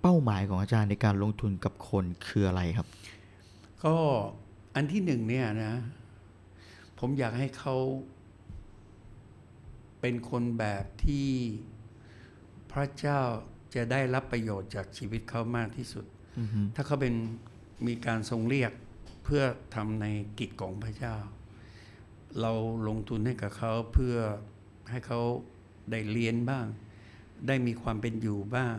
[0.00, 2.86] เป้าหมายของอาจารย์ในการลงทุนกับคนคืออะไรครับ
[3.84, 3.96] ก็
[4.74, 5.74] อันที่หนึ่งเนี่ยนะ
[6.98, 7.76] ผมอยากให้เขา
[10.00, 11.28] เป็นคนแบบที่
[12.72, 13.20] พระเจ้า
[13.74, 16.04] จะได้รับประโยชน์จากชีวิตเขามากที่สุด
[16.38, 17.14] อือฮึถ้าเขาเป็น
[17.86, 18.72] มีการทรงเรียก
[19.24, 19.42] เพื่อ
[19.74, 20.06] ทำใน
[20.38, 21.14] กิจของพระเจ้า
[22.40, 22.52] เรา
[22.88, 24.16] ลงทุนให้กับเขาเพื่อ
[24.90, 25.20] ให้เขา
[25.90, 26.66] ได้เรียนบ้าง
[27.46, 28.76] ได้มีความเป็นอยู่บ้าง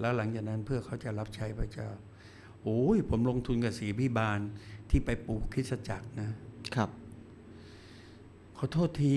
[0.00, 1.88] แล้วหลังจากนั้นเพื่อเขาจะรับใช้พระเจ้า
[2.62, 4.40] โอ้ยผมลงทุนกับศรีพิบาล
[4.90, 6.30] ที่ไปปลูกคริสตจักรนะ
[6.74, 6.90] ครับ
[8.56, 9.14] ขอโทษที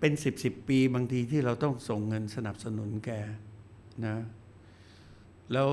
[0.00, 3.10] เป็นสิบสิบปีบางทีที่เราต้องส่งเงินสนับสนุนแก
[4.06, 4.16] นะ
[5.52, 5.70] แล้ว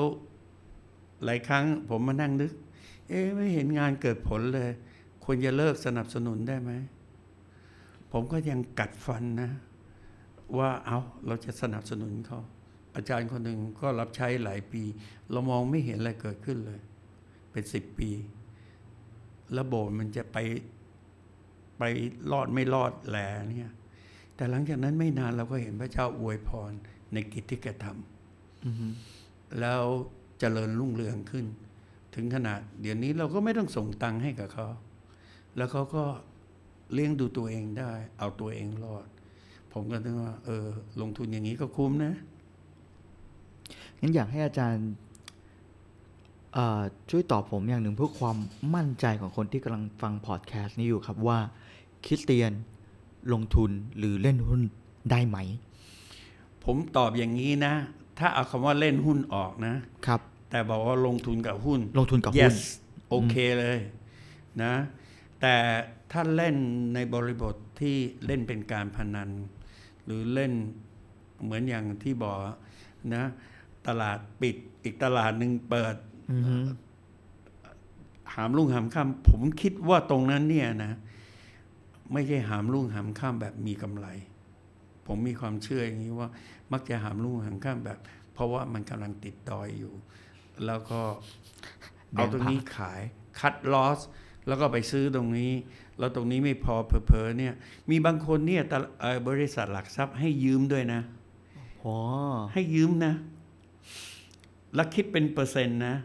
[1.23, 2.51] หลายครั้งผมมานั่งนึก
[3.07, 4.69] เอ๊ะไม่เห็นงานเกิดผลเลย
[5.23, 6.71] ควรจะเลิกสนับสนุนได้ไหม
[8.11, 9.51] ผมก็ยังกัดฟันนะ
[10.57, 12.39] ว่าเอาเราจะสนับสนุนเขา
[12.95, 14.83] อาจารย์คนหนึ่งก็รับใช้หลายปี
[15.31, 16.79] เรามองไม่เห็นอะไรเกิดขึ้นเลย
[17.51, 18.09] เป็นสิบปี
[19.53, 20.37] แล้วโบสถ์มันจะไป
[21.77, 21.83] ไป
[22.31, 23.17] รอดไม่รอดแหล
[23.57, 23.73] เนี่ย
[24.35, 26.71] แต่หลังจากนั้นไม่นานเราก็เห็นพระเจ้าอวยพร
[27.13, 29.83] ในกิจที่แกทำแล้ว
[30.39, 31.45] เจริญรุ่งเรืองขึ้น
[32.15, 34.67] ถึงขนาดเดี๋ยวนี้เราก็ไม่ต้องส่งตังค์ให้กับเขา
[35.57, 36.03] แล้วเขาก็
[36.93, 39.05] เลี้ยงดูตัวเองได้ เอาตัวเองรอด
[39.73, 40.65] ผมก็นึกว่าเออ
[41.01, 42.13] ลงทุนอย่างนี้ก็คุ้มนะ
[43.99, 44.89] งั้นอยากให้อาจารย์
[46.53, 48.37] เอ่อช่วยตอบผมอย่างหนึ่งเพื่อความ
[48.75, 51.39] มั่นใจของคนที่กำลังฟังพอดแคสต์นี้อยู่ครับว่า
[52.05, 52.51] คริสเตียน
[53.33, 54.61] ลงทุนหรือเล่นหุ้น
[55.11, 55.37] ได้ไหม
[56.65, 57.73] ผมตอบอย่างนี้นะ
[58.19, 59.73] ถ้าเอาคำว่าเล่นหุ้นออกนะ
[60.07, 62.57] ครับ แต่บอกว่าลงทุนกับหุ้น ลงทุนกับหุ้น yes
[63.09, 63.79] โอเคเลย
[64.63, 64.73] นะ
[65.41, 65.55] แต่
[66.11, 66.55] ถ้าเล่น
[66.93, 69.29] ในบริบทที่เล่นเป็นการพนัน
[70.05, 70.53] หรือเล่น
[71.43, 72.37] เหมือนอย่างที่บอก
[73.15, 73.23] นะ
[73.87, 75.95] ตลาดปิดอีกตลาดหนึ่งเปิด
[76.31, 76.57] อือฮึ
[78.33, 80.93] หามรุ่งหามค่ำผมคิดว่าตรงนั้นเนี่ยนะ
[82.11, 84.07] ไม่ใช่หามรุ่งหามค่ำแบบมีกำไร
[85.07, 86.29] ผมมีความเชื่ออย่างนี้ว่า
[86.71, 87.99] มักจะหามรุ่งหามค่ำแบบ
[88.33, 89.93] เพราะว่ามันกำลังติดดอยอยู่
[90.65, 91.01] แล้วก็
[92.13, 93.01] เอาตรงนี้ขาย
[93.39, 93.99] คัดลอส
[94.47, 95.51] แล้วก็ไปซื้อตรงนี้
[95.99, 97.53] แล้วตรงนี้ไม่พอเพอๆเนี่ย
[97.89, 101.01] มีบางคนเนี่ยตะเอ่อบริษัทหลักทรัพย์ให้ยืมด้วยนะ
[101.83, 101.97] อ๋อ
[102.53, 103.13] ให้ยืมนะ
[104.75, 105.95] แล้วคิดเป็นเปอร์เซ็นต์นะ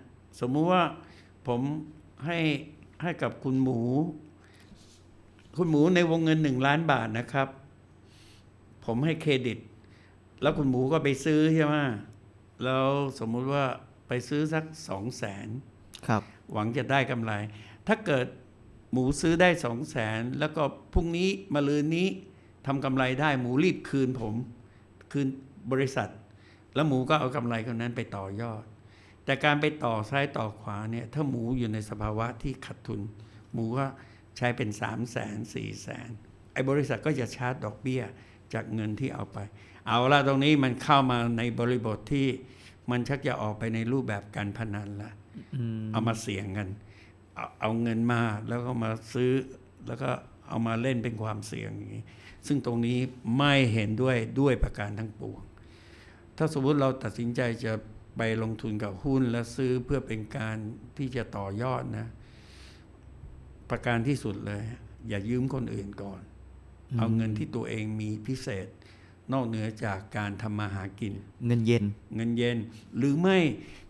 [0.41, 0.83] สมมุติว่า
[1.47, 1.61] ผม
[2.27, 2.39] ให้
[3.03, 3.81] ให้กับคุณหมู
[5.57, 7.49] คุณหมูในวงเงินหนึ่งล้านบาทนะครับ
[8.85, 9.59] ผมให้เครดิต
[10.43, 11.75] แล้วคุณหมูก็ไปซื้อใช่ไหม
[12.65, 12.87] แล้ว
[13.19, 13.65] สมมุติว่า
[14.09, 15.49] ไปซื้อสักสองแสน
[16.09, 16.23] ครับ
[16.53, 17.33] หวังจะได้กำไร
[17.89, 18.27] ถ้าเกิด
[18.93, 22.09] หมูซื้อได้สองแสนแล้วก็พรุ่งนี้มาลืนนี้
[22.67, 24.35] ทำกำไรได้หมูรีบคืนผม
[25.13, 25.29] คืน
[25.73, 26.11] บริษัท
[26.75, 28.65] แล้วหมูก็เอากำไรคนนั้นไปต่อยอด
[29.25, 33.01] แต่การไปต่อซ้ายต่อขวาเนี่ยถ้าหมูอยู่ในสภาวะที่ขาดทุน
[33.53, 33.87] หมูก็
[34.37, 36.11] ใช้เป็นสามแสนสี่แสน
[36.53, 38.03] ไอ้บริษัทก็จะชาร์จดอกเบี้ย
[38.55, 39.39] จากเงินที่เอาไป
[39.87, 42.27] เอาละตรงนี้มันเข้ามาในบริบทที่
[42.91, 45.13] มันชักจะออกไปในรูปแบบการพนันละ
[45.57, 46.69] อืมเอามาเสี่ยงกัน
[47.39, 49.33] เอาเอาเงินมาแล้วก็มาซื้อ
[49.87, 50.11] แล้วก็
[50.49, 52.05] เอามาเล่นเป็นความเสี่ยงอย่างนี้
[52.47, 52.99] ซึ่งตรงนี้
[53.39, 55.43] ไม่เห็นด้วยด้วยประการทั้งปวง
[56.37, 57.73] ถ้าสมมติเราตัดสินใจจะ
[58.17, 60.57] ไปลงทุนกับหุ้นและซื้อเพื่อเป็นการ
[60.97, 62.07] ที่จะต่อยอดนะ
[63.71, 64.63] ประการที่สุดเลย
[65.09, 66.21] อย่ายืมคนอื่นก่อน
[66.99, 68.67] เอาเงินที่ตัวเองมีพิเศษ
[69.33, 71.15] นอกเหนือจากการทำมาหากิน
[71.47, 71.85] เงินเย็น
[72.17, 72.59] เงินเย็น
[72.97, 73.39] หรือไม่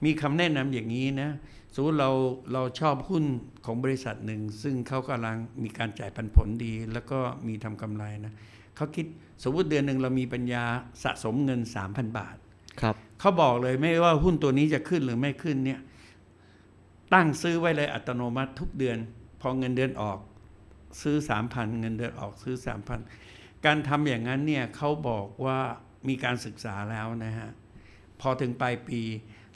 [0.05, 1.31] มีคำแนะนำอย่างนี้นะ
[1.75, 2.11] สมมติเรา
[2.53, 3.25] เราชอบหุ้น
[3.65, 8.35] ของบริษัทหนึ่ง ซึ่งเขากำลังมีการจ่ายปันผลดี แล้วก็มีทำกำไรนะ
[8.77, 9.07] เขาคิด
[9.43, 10.65] สมมติเดือนหนึ่งเรามีปัญญา
[11.03, 12.37] สะสมเงิน 3,000 บาท
[12.81, 15.81] ครับเขาบอกเลยไม่ว่าหุ้นตัวนี้จะขึ้นหรือไม่ขึ้นเนี่ย
[17.15, 18.99] ตั้งซื้อไว้เลยอัตโนมัติทุกเดือน
[19.41, 20.19] พอเงินเดือนออก
[21.03, 21.17] ซื้อ
[21.49, 22.55] 3,000 เงินเดือนออกซื้อ
[23.11, 25.59] 3,000 การทำอย่างนั้นเนี่ยเขาบอกว่า
[26.09, 27.51] มีการศึกษาแล้วนะฮะ
[28.21, 29.01] พอถึงปลายปี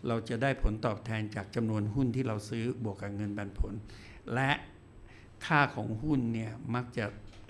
[0.08, 3.72] เราจะได้ผลตอบแทนจากจำนวนหุ้นที่เราซื้อบวกกับเงินปันผล
[4.34, 4.50] และ
[5.46, 7.04] ค่าของหุ้นเนี่ยมักจะ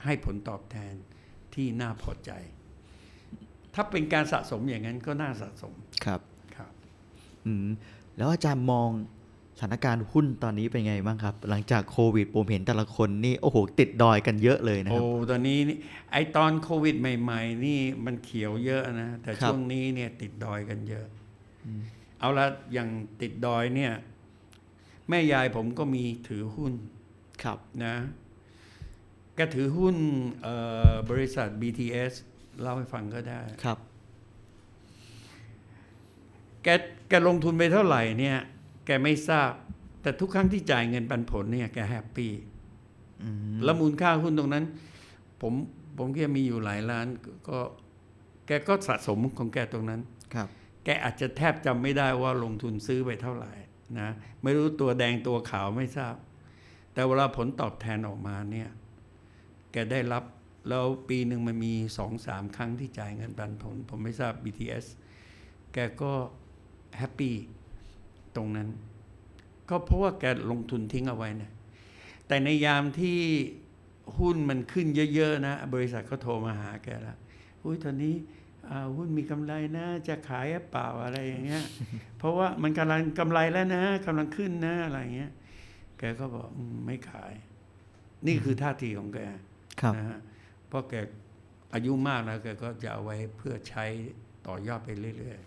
[0.04, 0.94] ให้ผลตอบแทน
[1.54, 2.30] ที่น่าพอใจ
[3.74, 6.20] ถ้าเป็นการสะสมอย่างนั้นก็น่าสะสมครับ
[6.56, 6.72] ครับ
[7.46, 7.66] อืม
[8.16, 8.90] แล้วอาจารย์มอง
[9.58, 15.78] สถานการณ์หุ้นตอนนี้เป็นไงบ้างครับ หลังจากโควิดผมเห็นแต่ละคนนี่โอ้โหติดดอยกันเยอะเลยนะคโอ้รับตอนนี้นี่
[16.12, 21.06] ไอตอนโควิดใหม่ ๆ นี่มันเขียวเยอะนะ แต่ครับช่วงนี้เนี่ยติดดอยกันเยอะ
[22.22, 22.88] เอาละอย่าง
[23.20, 23.92] ติดดอยเนี่ย
[25.08, 26.72] แม่ยายผมก็มีถือหุ้น
[27.42, 27.94] ครับนะ
[29.34, 29.96] แกถือหุ้น
[30.42, 30.56] เอ่
[30.90, 32.12] อบริษัท BTS
[32.60, 33.78] เล่าให้ฟังก็ได้ครับ
[36.62, 36.68] แก
[37.08, 38.38] แกลงทุนไปเท่าไหร่เนี่ย
[38.86, 39.50] แกไม่ทราบ
[40.02, 42.32] แต่ทุกครั้งที่จ่ายเงินปันผลเนี่ยแกแฮปปี้
[43.22, 44.64] อืมแล้วมูลค่าหุ้นตรงนั้น
[45.40, 45.52] ผม
[45.98, 47.06] ผมแกมีอยู่หลายล้าน
[47.48, 47.58] ก็
[48.46, 50.00] แกก็สะสมของแกตรงนั้น
[50.34, 50.48] ครับ
[50.84, 53.52] แกอาจจะแทบจำไม่ได้ว่าลงทุนซื้อไปเท่าไหร่
[53.98, 54.08] นะ
[54.42, 56.14] ไม่รู้ตัวแดงตัวขาวไม่ทราบ
[56.92, 58.68] แต่เวลาผลตอบแทนออกมาเนี่ย
[59.72, 60.24] แกได้รับ
[60.68, 64.86] แล้วปีหนึ่งมันมีสองสามครั้งที่จ่ายเงินปันผล ผมไม่ทราบ BTS
[65.72, 66.12] แกก็
[66.98, 67.34] แฮปปี้
[68.36, 68.68] ตรงนั้น
[69.68, 71.52] ก็เพราะว่าแกลงทุนทิ้งเอาไว้นี่ย
[72.26, 73.18] แต่ในยามที่
[74.18, 77.18] หุ้นมันขึ้นเยอะ ๆ นะ บริษัทก็โทรมาหาแกแล้ว
[77.64, 78.14] อุ้ยตอนนี้
[78.96, 81.64] หุ้นมีกำไรนะ จะขายหรือเปล่าอะไรอย่างเงี้ย
[82.18, 85.30] เพราะว่ามันกำลังกำไรแล้วนะกำลังขึ้นนะอะไรอย่างเงี้ย
[85.98, 87.32] แกก็บอกอืมไม่ขาย
[88.26, 89.18] นี่คือท่าทีของแก
[89.80, 90.18] ครับนะฮะ
[90.68, 90.94] เพราะแก
[91.74, 93.84] อายุมากแล้วแกก็จะเอาไว้เพื่อใช้
[94.46, 95.38] ต่อยอดไปเรื่อย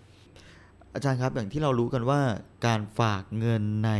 [0.93, 2.19] อาจารย์ครับอย่างที่เรารู้กันว่า
[2.65, 3.91] การฝากเงินใน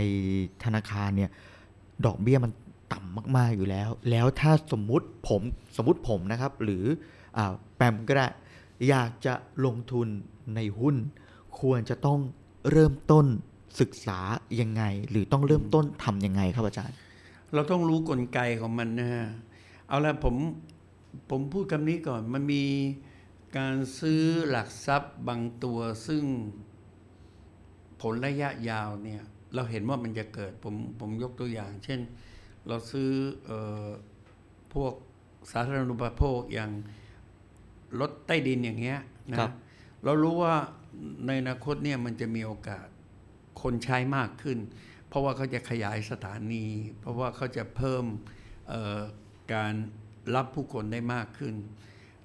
[0.64, 1.32] ธนาคารเนี่ย
[2.06, 2.52] ดอกเบี้ยมัน
[2.94, 5.42] ต่ำมากๆอยู่แล้ว แล้วถ้าสมมุติผม
[5.78, 6.84] สมมติผมนะครับ หรือ
[7.38, 8.28] อาแปมก็ได้
[8.88, 9.34] อยากจะ
[9.66, 10.08] ลงทุน
[10.56, 10.96] ในหุ้น
[11.60, 12.20] ควรจะต้อง
[12.72, 13.26] เริ่มต้น
[13.80, 14.20] ศึกษา
[14.62, 16.96] ยังไง หรือต้องเริ่มต้นทำยังไงครับอาจารย์
[17.54, 19.26] เราต้องรู้กลไกของมันนะฮะ
[19.88, 20.36] เอาละผม
[21.30, 22.64] ผมพูดคำนี้ก่อนมันมี
[23.58, 26.24] การซื้อหลักทรัพย์บางตัวซึ่ง
[28.02, 29.22] ผลระยะยาวเนี่ย
[29.56, 32.00] เราเห็นว่ามันจะเกิดผมผมยกตัวอย่าง เช่น
[32.68, 33.10] เราซื้อ
[33.50, 33.52] อ
[33.86, 33.88] อ
[34.74, 34.94] พวก
[35.52, 36.72] สาธารณูปโภคอย่าง
[38.02, 39.00] รถใต้ดินอย่างเงี้ย
[39.32, 39.52] นะครับ
[40.04, 40.56] เรารู้ว่า
[41.26, 42.88] ในอนาคตเนี่ยมันจะมีโอกาส
[43.62, 44.58] คนใช้มากขึ้น
[45.08, 46.66] เพราะว่าเขาจะขยายสถานี
[47.00, 48.06] เพราะว่าเขาจะเพิ่ม
[48.70, 49.00] เอ่อ
[49.54, 49.74] การ
[50.36, 51.56] รับผู้คนได้มากขึ้น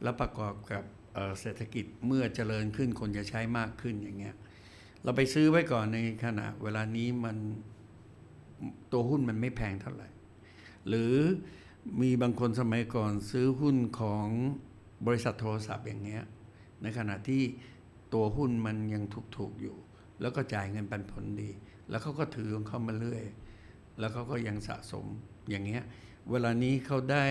[0.02, 4.37] แล้วประกอบกับเอ่อเศรษฐกิจเมื่อเจริญขึ้นคนจะใช้มากขึ้นอย่างเงี้ย
[5.04, 7.37] เราไปซื้อไว้ก่อนในขณะเวลานี้มัน
[8.92, 10.09] ตัวหุ้นมันไม่แพงเท่าไหร่
[10.88, 11.14] หรือ
[12.00, 14.26] มีบางคนสมัยก่อนซื้อหุ้นของ
[15.06, 16.22] บริษัทโทรศัพท์อย่างเงี้ย
[16.82, 17.42] ในขณะที่
[18.14, 19.02] ตัวหุ้นมันยัง
[19.36, 19.76] ถูกๆอยู่
[20.20, 21.50] แล้วก็จ่ายเงินปันผลดี
[21.88, 23.24] แล้วเขาก็ถือของเขามาเรื่อย
[23.98, 25.06] แล้วเขาก็ยังสะสม
[25.50, 25.82] อย่างเงี้ย
[26.30, 27.26] เวลานี้เขาได้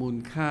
[0.00, 0.50] มูลค่า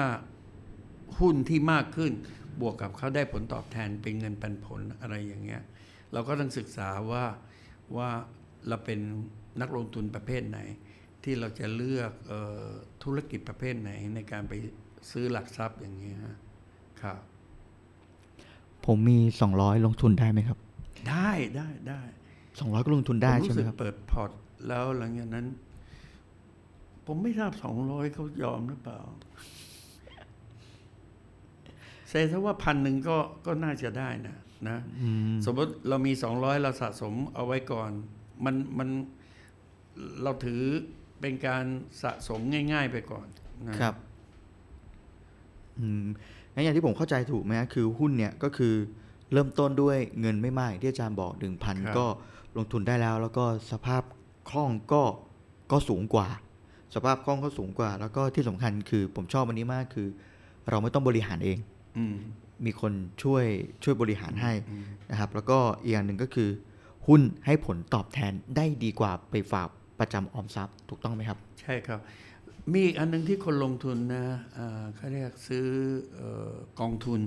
[1.19, 2.13] หุ้นที่มากขึ้น
[2.61, 5.61] บวกกับเขาได้ผลตอบแทนเป็นเงินปันผลอะไรอย่างเงี้ย
[6.13, 7.25] เราก็ต้องศึกษาว่า
[7.97, 8.09] ว่า
[8.67, 8.99] เราเป็น
[9.61, 10.59] นักลงทุนประเภทไหน
[11.23, 12.33] ที่เราจะเลือกอ
[12.67, 12.67] อ
[13.03, 14.53] ธุรกิจประเภทไหนในการไป
[15.11, 16.35] ซื้อหลักทรัพย์อย่างเงี้ยฮะ
[17.01, 17.19] ครับ
[18.85, 19.17] ผมมี
[19.51, 20.57] 200 ลงทุนได้ไหมครับ
[21.09, 22.01] ได้ได้ได้
[22.43, 24.31] 200ก็ลงทุนได้ผมใช่รู้ไหมสึกครับเปิดพอร์ต
[24.67, 25.45] แล้วหลังจากนั้น
[27.05, 28.99] ผมไม่ทราบสองร้อยเขายอมหรือเปล่า
[32.09, 34.37] เซถ้าว่าพันหนึ่งก็ก็น่าจะได้นะ
[34.69, 37.91] นะอืมสมมติเรามีสองร้อยเราสะสมเอาไว้ก่อน
[38.45, 38.89] มันมัน
[40.23, 40.61] เราถือ
[41.21, 41.65] เป็นการ
[42.03, 42.39] สะสม
[42.73, 43.27] ง่าย ๆ ไปก่อน
[43.69, 43.95] นะครับ
[45.79, 46.05] อืม
[46.53, 48.73] งั้นอย่างที่ผมเข้าใจถูกไหมฮะคือหุ้นเนี่ยก็คือ
[49.33, 52.05] เริ่มต้นด้วยเงินไม่มากอย่างที่อาจารย์บอกหนึ่งพันก็
[52.57, 54.03] ลงทุนได้แล้ว แล้วก็สภาพ
[54.49, 55.03] คล่องก็
[55.71, 56.27] ก็สูงกว่า
[56.95, 60.07] สภาพคล่องก็สูงกว่า แล้วก็ที่สำคัญคือผมชอบอันนี้มากคือ
[60.69, 61.57] เราไม่ต้องบริหารเอง
[61.97, 62.15] อืม
[62.65, 63.45] มีคนช่วย
[63.83, 64.51] ช่วยบริหารให้
[65.11, 66.49] นะครับ แล้วก็อีกอย่างหนึ่งก็คือ
[67.07, 69.67] หุ้นให้ผลตอบแทนได้ดีกว่าไปฝาก
[69.99, 71.99] ประจำออมทรัพย์ถูกต้องไหมครับ ใช่ครับ
[72.71, 74.25] มีอีกอันหนึงที่คนลงทุนนะ
[74.57, 75.67] อ่าเขาเรียกซื้อ
[76.13, 77.21] เออกองทุน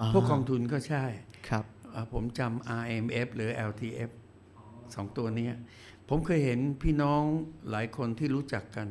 [0.00, 1.04] อ่าพวกกองทุนก็ใช่
[1.48, 4.10] ครับอ่าผมจำ RMF หรือ LTF
[4.94, 5.54] สองตัวเนี้ย
[6.08, 7.22] ผมเคยเห็นพี่น้อง
[7.70, 8.88] หลายคนที่รู้จักกัน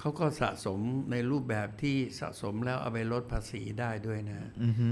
[0.00, 4.88] เขาก็สะสมในรูปแบบที่สะสมแล้วเอาไปลดภาษีได้ด้วยนะอือฮึ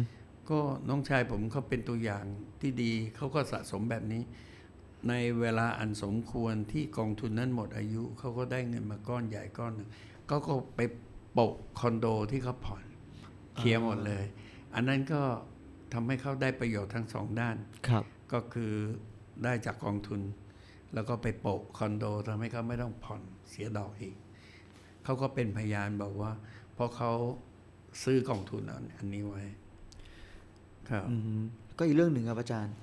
[0.50, 2.24] ก็น้องชายผมเขาเป็นตัวอย่าง
[2.60, 4.22] ที่ดี เขาก็สะสมแบบนี้
[5.08, 9.88] ในเวลาอันสมควรที่กองทุนนั้นหมดอายุเขาก็ได้เงินมาก้อนใหญ่ก้อนหนึ่ง
[10.26, 10.80] เขาก็ไป
[11.32, 12.84] โปะคอนโดที่เขาผ่อน
[13.56, 14.24] เคลียร์หมดเลย
[14.74, 15.22] อันนั้นก็
[15.92, 17.56] ทำให้เขาได้ประโยชน์ทั้งสองด้าน
[17.88, 18.72] ครับ ก็คือ
[19.44, 20.20] ได้จากกองทุน
[20.94, 24.16] แล้วก็ไปโปะคอนโดทำให้เขาไม่ต้องผ่อนเสียดอกอีก
[25.04, 26.32] เขาก็เป็นพยานบอกว่า
[26.74, 27.12] เพราะเขา
[28.04, 29.42] ซื้อกองทุนอันอันนี้ไว้
[30.90, 31.42] ครับอืม
[31.78, 32.74] ก็อีกเรื่องหนึ่งครับอาจารย์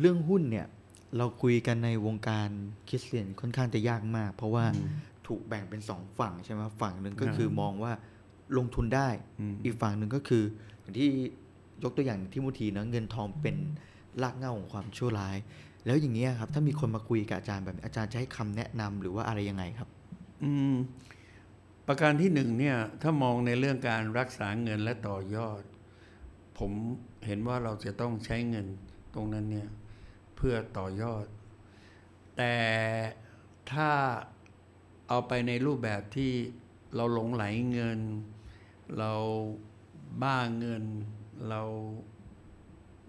[0.00, 0.66] เรื่องหุ้นเนี่ย
[1.16, 2.48] เราคุยกันในวงการ
[2.88, 4.64] คริสเตียนค่อนข้างจะยากมาก เพราะว่า
[5.26, 7.92] ถูกแบ่งเป็นสองฝั่งใช่ไหมฝั่งหนึ่งก็คือมองว่า
[8.58, 9.08] ลงทุนได้
[9.40, 10.44] อืมอีกฝั่งหนึ่งก็คือ
[10.80, 11.08] อย่างที่
[11.82, 13.56] ยกตัวอย่างที่มุทีนะเงินทองเป็น
[14.22, 15.36] รากเหง้าของความชั่วร้าย
[15.86, 19.88] แล้วอย่างเงี้ยครับ ถ้ามีคนมาคุยกับอาจารย์แบบนี้อาจารย์จะให้คำแนะนำหรือว่าอะไรยังไงครับ
[20.42, 20.74] อืม
[21.86, 25.62] ประการที่หนึ่งเนี่ย ถ้ามองในเรื่องการรักษาเงินและต่อยอด
[26.58, 26.70] ผม
[27.26, 28.66] เห็นว่าเราจะต้องใช้เงิน
[29.14, 31.26] ตรงนั้นเนี่ยเพื่อต่อยอด
[32.36, 32.54] แต่
[33.72, 33.90] ถ้า
[35.08, 36.32] เอาไปในรูปแบบที่
[36.96, 38.00] เราหลงไหลเงิน
[38.98, 39.12] เรา
[40.22, 40.84] บ้าเงิน
[41.48, 41.62] เรา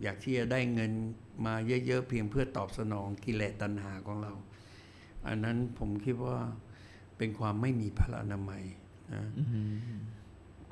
[0.01, 0.91] อยากที่จะได้เงิน
[1.45, 1.53] มา
[1.85, 4.33] เยอะๆเพียงเพื่อตอบสนองกิเลสตัณหาของเรา
[5.27, 6.39] อันนั้นผมคิดว่า
[7.17, 8.63] เป็นความไม่มีพระอนามัย
[9.13, 9.23] นะ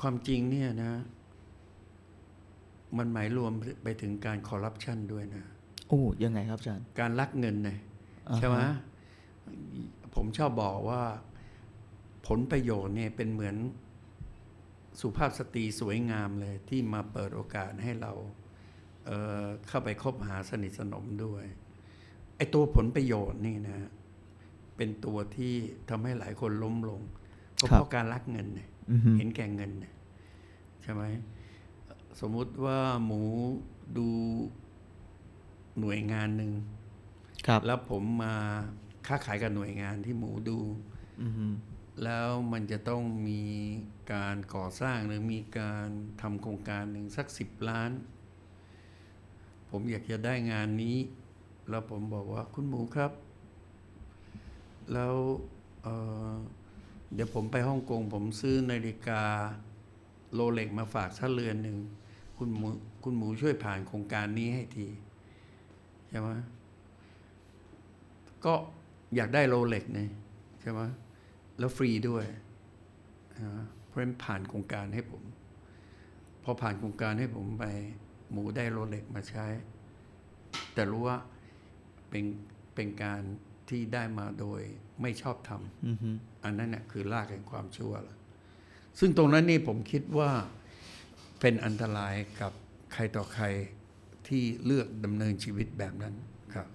[0.01, 0.93] ความจริงเนี่ยนะ
[2.97, 3.51] มันหมายรวม
[3.83, 5.45] ไปถึงการคอร์รัปชันด้วยนะ
[5.93, 7.77] อ้ยังไงครับอาจารย์ การลักเงินเนี่ย
[8.29, 8.57] อ่าฮะใช่ไหม
[10.15, 11.03] ผมชอบบอกว่า
[12.27, 13.55] ผลประโยชน์เนี่ยเป็นเหมือน
[15.01, 18.13] สุภาพสตรีสวยงามเลยที่มาเปิดโอกาสให้เรา
[19.05, 21.45] เอ่อเข้าไปคบหาสนิทสนมด้วย
[22.37, 23.77] ไอ้ตัวผลประโยชน์นี่นะ
[24.77, 25.53] เป็นตัวที่
[25.89, 27.01] ทำให้หลายคนล้มลง
[27.59, 29.93] ก็เพราะการลักเงินเนี่ยอือฮึเห็นแก่เงินเนี่ย
[30.81, 31.03] ใช่ไหม
[32.19, 33.21] สมมุติว่าหมู
[33.97, 34.07] ดู
[35.79, 36.51] หน่วยงานหนึ่ง
[37.47, 38.35] ครับ แล้วผมมา
[39.07, 40.59] ค้าขายกับหน่วยงานที่หมูดู
[41.21, 41.47] อือฮึ
[42.03, 43.43] แล้วมันจะต้องมี
[44.13, 45.87] การก่อสร้างหรือมีการ
[46.21, 47.91] ทำโครงการหนึ่งสักสิบล้าน
[49.69, 50.97] ผมอยากจะได้งานนี้
[51.69, 53.11] แล้วผมบอกว่าคุณหมูครับ
[54.93, 55.15] แล้ว
[55.83, 55.95] เอ่
[56.31, 56.33] อ
[57.13, 59.23] เดี๋ยวผมไปฮ่องกง ผมซื้อนาฬิกา
[60.33, 61.77] โรเล็กมาฝากสักเรือนหนึ่ง
[62.37, 62.67] คุณหมู
[63.03, 64.87] คุณหมูช่วยผ่านโครงการนี้ให้ที
[66.13, 66.31] ใช่ไหม
[68.45, 68.53] ก็
[69.15, 70.09] อยากได้โรเล็กเนี่ย
[70.61, 70.81] ใช่ไหม
[71.59, 72.25] แล้วฟรีด้วย
[73.41, 75.23] นะเพราะฉะนั้นผ่านโครงการให้ผม
[76.43, 77.65] พอผ่านโครงการให้ผมไป
[78.31, 79.45] หมูได้โรเล็กมาใช้
[80.73, 81.17] แต่รู้ว่า
[82.09, 82.25] เป็น
[82.75, 83.21] เป็นการ
[83.69, 84.61] ที่ได้มาโดย
[85.01, 86.09] ไม่ชอบทำอือฮึ
[86.43, 88.17] อันนั้นน่ะคือรากแห่งความชั่วละ
[88.99, 90.31] ซึ่งตรงนั้นนี่ผมคิดว่า
[91.41, 92.51] เป็นอันตรายกับ
[92.93, 93.45] ใครต่อใคร
[94.27, 96.13] ที่เลือกดำเนินชีวิตแบบนั้น
[96.53, 96.67] ครับ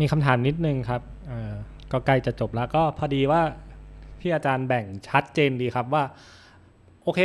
[0.00, 1.02] มีคำถามนิดนึงครับ
[1.92, 3.42] ก็ใกล้จะจบแล้วก็พอดีว่า
[4.20, 6.04] พี่อาจารย์แบ่งชัดเจนดีครับว่า
[7.04, 7.20] โอเค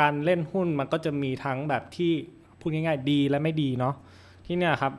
[0.00, 2.12] การเล่นหุ้นมันก็จะมีทั้งแบบที่
[2.60, 3.94] พูดง่ายๆดีและไม่ดีเนาะ
[4.46, 4.92] ที่เนี่ยครับ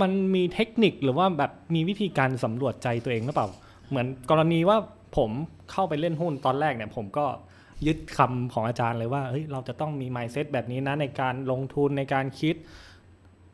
[0.00, 3.48] มันมีเทคนิคหรือว่าแบบมีวิธีการสำรวจใจตัวเองหรือเปล่า
[3.88, 4.78] เหมือนกรณีว่า
[5.16, 5.30] ผม
[5.70, 7.26] เข้าไปเล่นหุ้นตอนแรกเนี่ย ผมก็
[7.86, 12.54] ยึดคำของอาจารย์เลยว่าเฮ้ยเราจะต้องมี mindset แบบนี้นะในการลงทุนในการคิด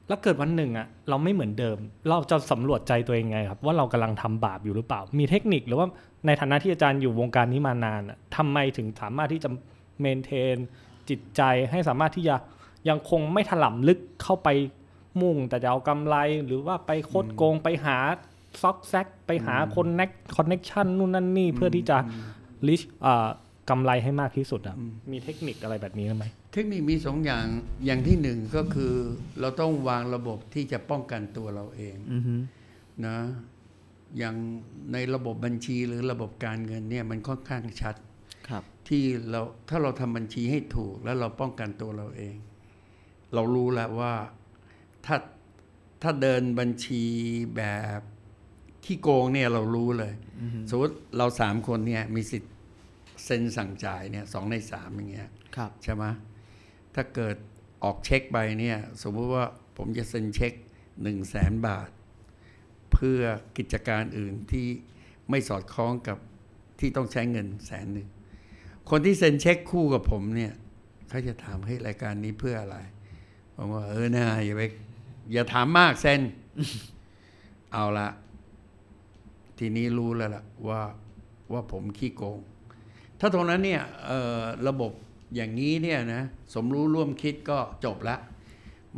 [0.08, 5.86] แล้วเกิดวันหนึ่งอะเราไม่เหมือนเดิม เราจะสำรวจใจตัวเองไงครับ ว่าเรากำลังทำบาปอยู่หรือเปล่า มีเทคนิคหรือว่า
[6.26, 9.48] ในฐานะที่อาจารย์อยู่วงการนี้มานานอะทำไมถึงสามารถที่จะ
[10.00, 10.56] maintain
[11.08, 12.36] จิตใจให้สามารถที่จะ
[12.88, 14.48] ยังคงไม่ถลำลึกเข้าไป
[15.20, 16.16] มุ่งแต่จะเอากำไร
[16.46, 17.98] หรือว่าไปโคดโกงไปหา
[18.62, 21.96] ซอกแซกไปหา connect connection นู่นนั่นนี่เพื่อที่จะ
[22.68, 22.82] reach
[23.70, 24.76] กำไรให้มากที่สุดอะ
[25.12, 27.46] มีเทคนิคอะไรแบบนี้ไหมเทคนิคมีสองอย่าง
[27.86, 28.94] อย่างที่หนึ่งก็คือ
[29.40, 32.34] เราต้องวางระบบที่จะป้องกันตัวเราเองอือฮึ
[33.06, 33.18] นะ
[34.18, 34.36] อย่าง
[34.92, 37.94] ในระบบบัญชีหรือระบบการเงินเนี่ยมันค่อนข้างชัด
[38.48, 42.36] ครับ ที่เราถ้าเราทำบัญชีให้ถูกแล้วเราป้องกันตัวเราเอง
[43.34, 44.12] เรารู้แล้วว่า
[45.06, 45.16] ถ้า
[46.02, 47.02] ถ้าเดินบัญชี
[47.56, 47.62] แบ
[47.98, 48.00] บ
[48.84, 50.12] ขี้โกงเนี่ยเรารู้เลย
[50.70, 52.52] สมมติเราสามคนเนี่ยมีสิทธิ์
[53.24, 56.04] เซ็นสั่งจ่ายเนี่ยสองในสามอย่างเงี้ยครับใช่ไหม
[56.94, 57.36] ถ้าเกิด
[57.84, 59.44] ออกเช็คไปเนี่ยสมมติว่า
[59.76, 60.52] ผมจะเซ็นเช็ค
[61.02, 61.90] หนึ่งแสนบาท
[62.92, 63.20] เพื่อ
[63.58, 64.66] กิจการอื่นที่
[65.30, 66.18] ไม่สอดคล้องกับ
[66.80, 68.08] ที่ต้องใช้เงินแสนหนึ่ง
[68.90, 70.52] คนที่เซ็นเช็คคู่กับผมเนี่ย
[71.08, 72.78] เขาจะถามให้ยรายการนี้เพื่ออะไร
[73.54, 74.62] ผมว่าเออนะอย่าไป
[75.32, 76.20] อย่าถามมากเซ็น
[77.72, 78.08] เอาละ
[79.58, 80.80] ทีนี้รู้แล้วล่ะว่า
[81.52, 82.38] ว่าผมขี้โกง
[83.20, 83.82] ถ้าตรงนั้นเนี่ย
[84.68, 84.92] ระบบ
[85.34, 86.22] อย่างนี้เนี่ยนะ
[86.54, 88.16] สมรู้ร่วมคิดก็จบละ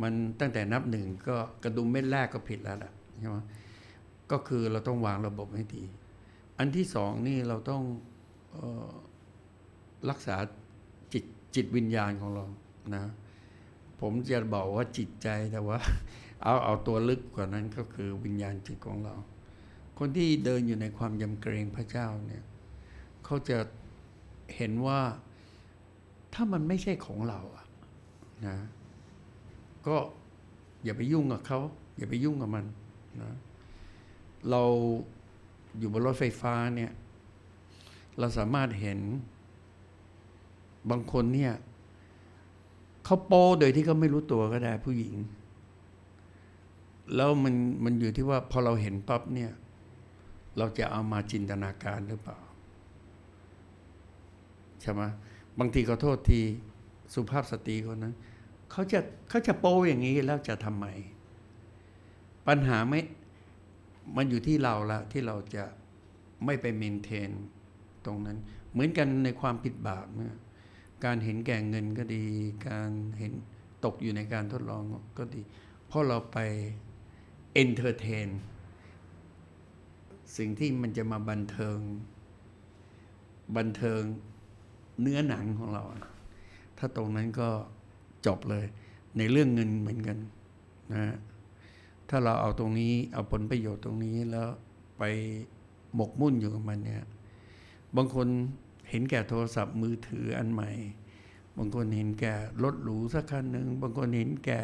[0.02, 3.36] มันตั้งแต่นับหนึ่งก็กระดุมเม็ดแรกก็ผิดแล้วล่ะใช่ไหม
[4.30, 5.82] ก็คือเราต้องวางระบบให้ดี
[6.58, 7.82] อันที่สองนี่เราต้อง
[8.54, 8.56] อ
[8.88, 8.90] อ
[10.10, 10.36] รักษา
[11.12, 12.44] จิตจิตวิญญาณของเรา
[12.94, 13.04] นะ
[14.00, 15.78] ผมจะบอกว่าจิตใจแต่ว่า
[16.44, 19.14] เอาเอาตัวลึกกว่านั้นก็คือวิญญาณจิตของเรา
[19.98, 22.44] คนที่เดินอยู่ในความยำเกรงพระเจ้าเนี่ย
[23.24, 23.58] เขาจะ
[24.56, 25.00] เห็นว่า
[26.34, 27.66] ถ้ามันไม่ใช่ของเราอะ
[28.46, 28.56] นะ
[29.86, 29.96] ก็
[30.84, 31.60] อย่าไปยุ่งกับเขา
[31.98, 32.64] อย่าไปยุ่งกับมัน
[33.22, 33.32] นะ
[34.50, 34.62] เรา
[35.78, 36.92] อยู่บนรถไฟฟ้าเนี่ย
[38.18, 38.98] เราสามารถเห็น
[40.90, 41.54] บางคนเนี่ย
[43.04, 45.14] เขาโป้โดยที่เขาไม่รู้ตัวก็ได้ผู้หญิง
[47.14, 49.52] แล้วมันมันอยู่ที่ว่าพอเราเห็นปั๊บเนี่ย
[50.58, 52.38] เราจะเอามาจินตนาการหรือเปล่า
[54.82, 55.02] ใช่ไหม
[55.58, 56.40] บางทีขอโทษที
[57.14, 58.14] สุภาพสตรีคนนั้น
[58.70, 60.86] เขาจะเขาจะโป้อย่างนี้แล้วจะทำไม
[62.48, 63.00] ปัญหาไม่
[64.16, 65.64] มันอยู่ที่เราละที่เราจะ
[66.44, 67.30] ไม่ไป maintain
[68.04, 68.38] ตรงนั้น
[68.72, 70.36] เหมือนกันในความผิดบาปเนี่ย
[71.04, 72.24] การเห็นแก่เงินก็ดี
[72.68, 73.32] การเห็น
[73.84, 74.82] ตกอยู่ในการทดลอง
[75.18, 75.42] ก็ดี
[75.86, 76.38] เพราะเราไป
[77.52, 78.28] entertain
[80.36, 81.78] สิ่งที่มันจะมาบันเทิง
[83.56, 84.02] บันเทิง
[85.00, 85.82] เนื้อหนังของเรา
[86.78, 87.48] ถ้าตรงนั้นก็
[88.26, 88.64] จบเลย
[89.18, 90.18] ในเรื่องเงินเหมือนกัน
[90.92, 91.16] นะ
[92.08, 94.48] ถ้าเราเอาตรงนี้เอาผลประโยชน์ตรงนี้แล้ว
[94.98, 95.02] ไป
[95.94, 97.04] หมกมุ่นอยู่กับมันเนี่ย
[97.96, 98.28] บางคน
[98.90, 100.70] เห็นแก่โทรศัพท์มือถืออันใหม่
[101.58, 102.34] บางคนเห็นแก่
[102.64, 104.60] รถหรูสักคันหนึ่งบางคนเห็นแก่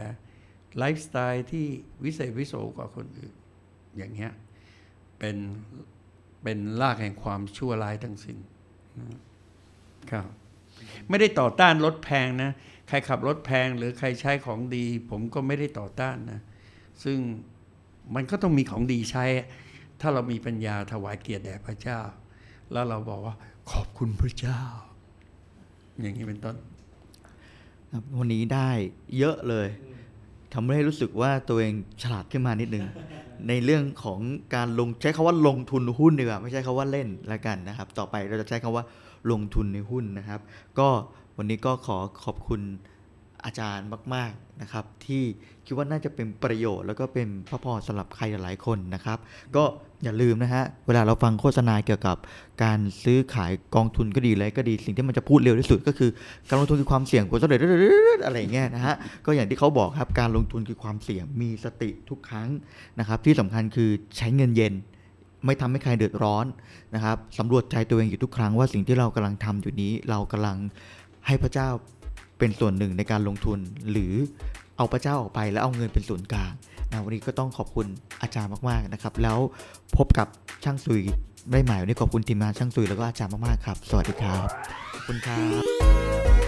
[0.78, 1.66] ไลฟ์สไตล์ที่
[2.04, 3.34] วิเศษวิโสกว่าคนอื่น
[3.96, 4.32] อย่างเงี้ย
[5.18, 5.36] เป็น
[6.42, 8.38] เป็นรากแห่งความชั่วร้ายทั้งสิ้น
[10.11, 10.26] ครับ
[11.09, 12.50] ไม่ได้ต่อต้านรถแพงนะ
[12.88, 16.40] ใครขับรถแพงหรือใครใช้ของดี ผมก็ไม่ได้ต่อต้านนะ
[17.04, 17.18] ซึ่ง
[18.14, 19.24] มันก็ต้องมีของดีใช้
[20.00, 22.00] ถ้าเรามีปัญญาถวายเกียรติแด่พระเจ้า
[22.72, 23.34] แล้วเราบอกว่า
[23.70, 24.61] ขอบคุณพระเจ้า
[26.00, 26.56] อย่างนี้เป็นต้น
[27.92, 28.70] ครับวันนี้ได้
[29.18, 29.68] เยอะเลย
[30.54, 32.86] ทำให้รู้สึกว่าตัวเองฉลาดขึ้นมานิดนึง
[33.48, 34.20] ในเรื่องของ
[34.54, 38.84] การลงใช้คาว่าลงทุนหุ้นดีกว่า ไม่ใช่คาว่าเล่นแล้วกันนะครับ ต่อไปเราจะใช้คาว่า
[39.30, 40.40] ลงทุนในหุ้นนะครับ
[40.78, 40.88] ก็
[41.36, 42.60] วันนี้ก็ขอขอบคุณ
[43.44, 45.22] อาจารย์มาก ๆนะครับ ที่
[45.66, 49.18] คิดว่าน่าจะเป็นประโยชน์ แล้วก็เป็นพระพรสำหรับใครหลายคนนะครับ
[49.56, 49.64] ก็
[50.04, 52.16] อย่าลืมนะฮะเวลาเราฟังโฆษณาเกี่ยวกับ
[52.64, 56.10] การซื้อขายกองทุนก็ดีอะไรก็ดีสิ่งที่มันจะพูดเร็วที่สุดก็คือ
[56.48, 57.58] การลงทุนคือความเสี่ยงผลสำเร็จ
[58.24, 58.94] อะไรเงี้ยนะฮะ
[59.26, 62.48] ก็อย่างที่เขาบอกครับการลงทุนคือความเสี่ยงมีสติทุกครั้ง
[62.98, 64.74] นะครับ ที่สำคัญคือใช้เงินเย็น
[65.45, 66.47] ไม่ทำให้ใครเดือดร้อน
[66.95, 70.57] นะครับสำรวจใจตัวเองอยู่ทุกครั้งว่าสิ่งที่เรากำลังทำอยู่นี้ เรากำลัง
[71.26, 71.68] ให้พระเจ้า
[72.39, 73.59] เป็นส่วนหนึ่งในการลงทุน
[73.91, 74.12] หรือ
[74.76, 76.53] เอาพระเจ้าออกไปแล้วเอาเงินเป็นส่วนกลาง
[76.91, 77.86] นะวันนี้ก็ต้องขอบคุณ
[78.22, 79.39] อาจารย์มากๆนะครับ แล้ว
[79.97, 80.26] พบกับ
[80.64, 81.03] ช่างซุย
[81.53, 84.47] ได้ใหม่วันนี้ขอบคุณทีมงานช่างซุยแล้วก็อาจารย์มากๆครับ สวัสดีครับ
[84.93, 85.39] ขอบคุณครั
[86.47, 86.47] บ